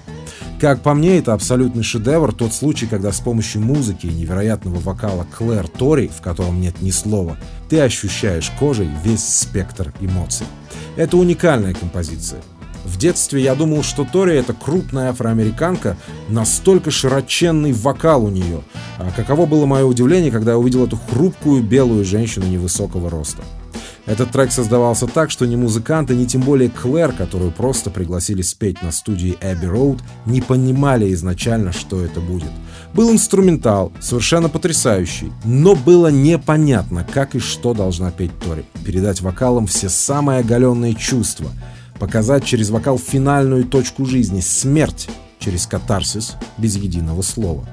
Как 0.59 0.81
по 0.81 0.93
мне, 0.93 1.17
это 1.17 1.33
абсолютный 1.33 1.83
шедевр, 1.83 2.33
тот 2.33 2.53
случай, 2.53 2.87
когда 2.87 3.11
с 3.11 3.19
помощью 3.19 3.61
музыки 3.61 4.05
и 4.07 4.13
невероятного 4.13 4.79
вокала 4.79 5.25
Клэр 5.37 5.67
Тори, 5.67 6.07
в 6.07 6.21
котором 6.21 6.61
нет 6.61 6.81
ни 6.81 6.91
слова, 6.91 7.37
ты 7.69 7.81
ощущаешь 7.81 8.51
кожей 8.59 8.89
весь 9.03 9.27
спектр 9.27 9.93
эмоций. 9.99 10.45
Это 10.95 11.17
уникальная 11.17 11.73
композиция. 11.73 12.41
В 12.85 12.97
детстве 12.97 13.41
я 13.41 13.55
думал, 13.55 13.81
что 13.83 14.05
Тори 14.05 14.35
это 14.35 14.53
крупная 14.53 15.09
афроамериканка, 15.09 15.97
настолько 16.29 16.91
широченный 16.91 17.71
вокал 17.71 18.25
у 18.25 18.29
нее. 18.29 18.61
А 18.97 19.11
каково 19.11 19.45
было 19.45 19.65
мое 19.65 19.85
удивление, 19.85 20.31
когда 20.31 20.51
я 20.51 20.57
увидел 20.57 20.85
эту 20.85 20.97
хрупкую 20.97 21.63
белую 21.63 22.03
женщину 22.03 22.45
невысокого 22.45 23.09
роста. 23.09 23.41
Этот 24.05 24.31
трек 24.31 24.51
создавался 24.51 25.07
так, 25.07 25.31
что 25.31 25.45
ни 25.45 25.55
музыканты, 25.55 26.15
ни 26.15 26.25
тем 26.25 26.41
более 26.41 26.69
Клэр, 26.69 27.13
которую 27.13 27.51
просто 27.51 27.89
пригласили 27.89 28.41
спеть 28.41 28.81
на 28.81 28.91
студии 28.91 29.37
Abbey 29.41 29.71
Road, 29.71 30.01
не 30.25 30.41
понимали 30.41 31.13
изначально, 31.13 31.71
что 31.71 32.01
это 32.01 32.19
будет. 32.19 32.51
Был 32.93 33.11
инструментал, 33.11 33.93
совершенно 34.01 34.49
потрясающий, 34.49 35.31
но 35.45 35.75
было 35.75 36.09
непонятно, 36.09 37.07
как 37.11 37.35
и 37.35 37.39
что 37.39 37.73
должна 37.73 38.11
петь 38.11 38.37
Тори. 38.39 38.65
Передать 38.85 39.21
вокалом 39.21 39.67
все 39.67 39.87
самые 39.87 40.39
оголенные 40.39 40.95
чувства— 40.95 41.49
показать 41.99 42.43
через 42.43 42.69
вокал 42.69 42.97
финальную 42.97 43.63
точку 43.63 44.05
жизни, 44.05 44.41
смерть 44.41 45.09
через 45.39 45.65
катарсис 45.67 46.35
без 46.57 46.75
единого 46.75 47.21
слова. 47.21 47.65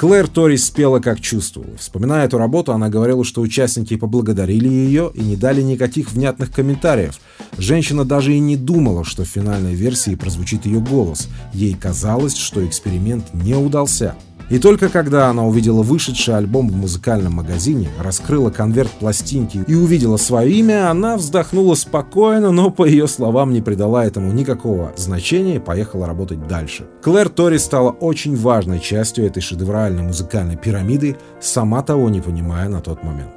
Клэр 0.00 0.28
Тори 0.28 0.56
спела 0.56 0.98
как 0.98 1.20
чувствовала. 1.20 1.76
Вспоминая 1.76 2.24
эту 2.24 2.38
работу, 2.38 2.72
она 2.72 2.88
говорила, 2.88 3.22
что 3.22 3.42
участники 3.42 3.96
поблагодарили 3.96 4.66
ее 4.66 5.12
и 5.12 5.20
не 5.20 5.36
дали 5.36 5.60
никаких 5.60 6.12
внятных 6.12 6.50
комментариев. 6.50 7.20
Женщина 7.58 8.06
даже 8.06 8.34
и 8.34 8.38
не 8.38 8.56
думала, 8.56 9.04
что 9.04 9.24
в 9.24 9.28
финальной 9.28 9.74
версии 9.74 10.14
прозвучит 10.14 10.64
ее 10.64 10.80
голос. 10.80 11.28
Ей 11.52 11.74
казалось, 11.74 12.34
что 12.34 12.66
эксперимент 12.66 13.34
не 13.34 13.54
удался. 13.54 14.14
И 14.50 14.58
только 14.58 14.88
когда 14.88 15.28
она 15.28 15.46
увидела 15.46 15.82
вышедший 15.84 16.36
альбом 16.36 16.68
в 16.68 16.76
музыкальном 16.76 17.34
магазине, 17.34 17.88
раскрыла 18.00 18.50
конверт 18.50 18.90
пластинки 18.90 19.64
и 19.64 19.74
увидела 19.76 20.16
свое 20.16 20.50
имя, 20.50 20.90
она 20.90 21.16
вздохнула 21.16 21.76
спокойно, 21.76 22.50
но, 22.50 22.70
по 22.70 22.84
ее 22.84 23.06
словам, 23.06 23.52
не 23.52 23.62
придала 23.62 24.04
этому 24.04 24.32
никакого 24.32 24.92
значения 24.96 25.56
и 25.56 25.60
поехала 25.60 26.04
работать 26.04 26.48
дальше. 26.48 26.88
Клэр 27.00 27.28
Тори 27.28 27.58
стала 27.58 27.90
очень 27.90 28.36
важной 28.36 28.80
частью 28.80 29.24
этой 29.24 29.40
шедевральной 29.40 30.02
музыкальной 30.02 30.56
пирамиды, 30.56 31.16
сама 31.40 31.82
того 31.82 32.10
не 32.10 32.20
понимая 32.20 32.68
на 32.68 32.80
тот 32.80 33.04
момент. 33.04 33.30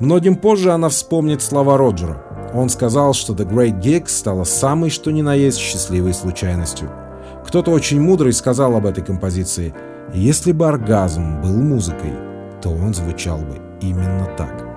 Многим 0.00 0.36
позже 0.36 0.72
она 0.72 0.90
вспомнит 0.90 1.40
слова 1.40 1.78
Роджера. 1.78 2.22
Он 2.52 2.68
сказал, 2.68 3.14
что 3.14 3.32
The 3.32 3.50
Great 3.50 3.80
Gig 3.80 4.04
стала 4.08 4.44
самой 4.44 4.90
что 4.90 5.10
ни 5.12 5.22
на 5.22 5.34
есть 5.34 5.58
счастливой 5.58 6.12
случайностью. 6.12 6.90
Кто-то 7.46 7.70
очень 7.70 8.02
мудрый 8.02 8.34
сказал 8.34 8.76
об 8.76 8.84
этой 8.84 9.02
композиции– 9.02 9.72
если 10.14 10.52
бы 10.52 10.66
оргазм 10.66 11.40
был 11.40 11.56
музыкой, 11.56 12.12
то 12.62 12.70
он 12.70 12.94
звучал 12.94 13.38
бы 13.38 13.60
именно 13.80 14.26
так. 14.36 14.68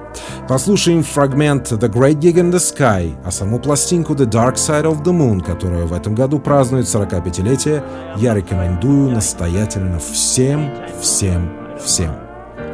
Послушаем 0.48 1.04
фрагмент 1.04 1.72
The 1.72 1.90
Great 1.90 2.20
Gig 2.20 2.34
in 2.34 2.52
the 2.52 2.60
Sky, 2.60 3.16
а 3.24 3.32
саму 3.32 3.60
пластинку 3.60 4.14
The 4.14 4.26
Dark 4.26 4.56
Side 4.56 4.84
of 4.84 5.04
the 5.04 5.14
Moon, 5.14 5.42
которая 5.42 5.86
в 5.86 5.94
этом 5.94 6.16
году 6.16 6.40
празднует 6.40 6.86
45-летие, 6.86 7.84
я 8.18 8.34
рекомендую 8.34 9.12
настоятельно 9.12 10.00
всем, 10.00 10.70
всем, 11.00 11.50
всем. 11.82 12.12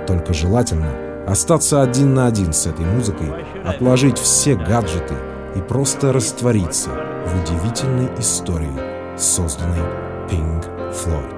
Только 0.08 0.34
желательно 0.34 0.90
остаться 1.28 1.82
один 1.82 2.14
на 2.14 2.28
один 2.28 2.54
с 2.54 2.66
этой 2.66 2.86
музыкой, 2.86 3.32
отложить 3.66 4.18
все 4.18 4.56
гаджеты 4.56 5.16
и 5.56 5.60
просто 5.60 6.14
раствориться 6.14 6.90
в 7.26 7.44
удивительной 7.44 8.10
истории, 8.18 8.72
созданной 9.18 9.84
Pink 10.30 10.66
Floyd. 10.94 11.37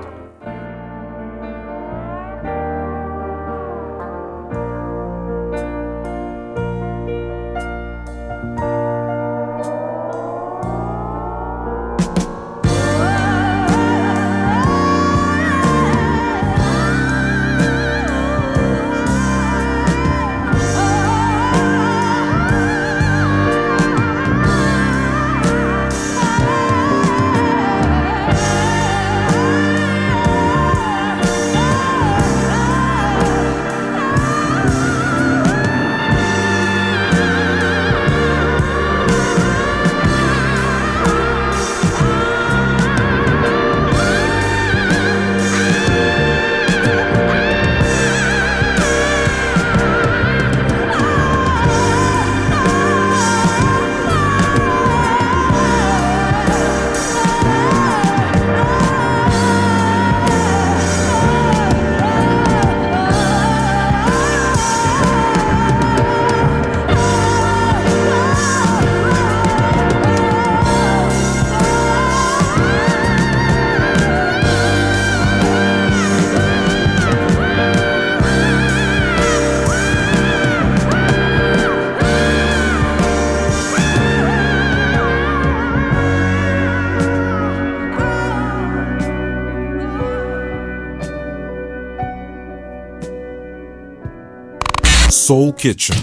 Soul 95.29 95.55
Kitchen. 95.55 95.95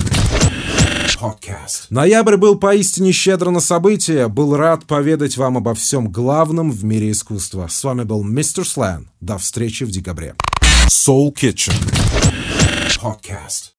Podcast. 1.21 1.87
Ноябрь 1.91 2.37
был 2.37 2.61
поистине 2.61 3.11
щедро 3.11 3.51
на 3.51 3.59
события. 3.59 4.29
Был 4.29 4.57
рад 4.57 4.85
поведать 4.85 5.37
вам 5.37 5.57
обо 5.57 5.75
всем 5.75 6.13
главном 6.13 6.71
в 6.71 6.85
мире 6.85 7.11
искусства. 7.11 7.67
С 7.67 7.83
вами 7.83 8.05
был 8.05 8.23
Мистер 8.23 8.65
Слэн. 8.65 9.11
До 9.21 9.37
встречи 9.39 9.83
в 9.83 9.91
декабре. 9.91 10.37
Soul 10.89 11.35
Kitchen. 11.35 11.75
Podcast. 13.03 13.76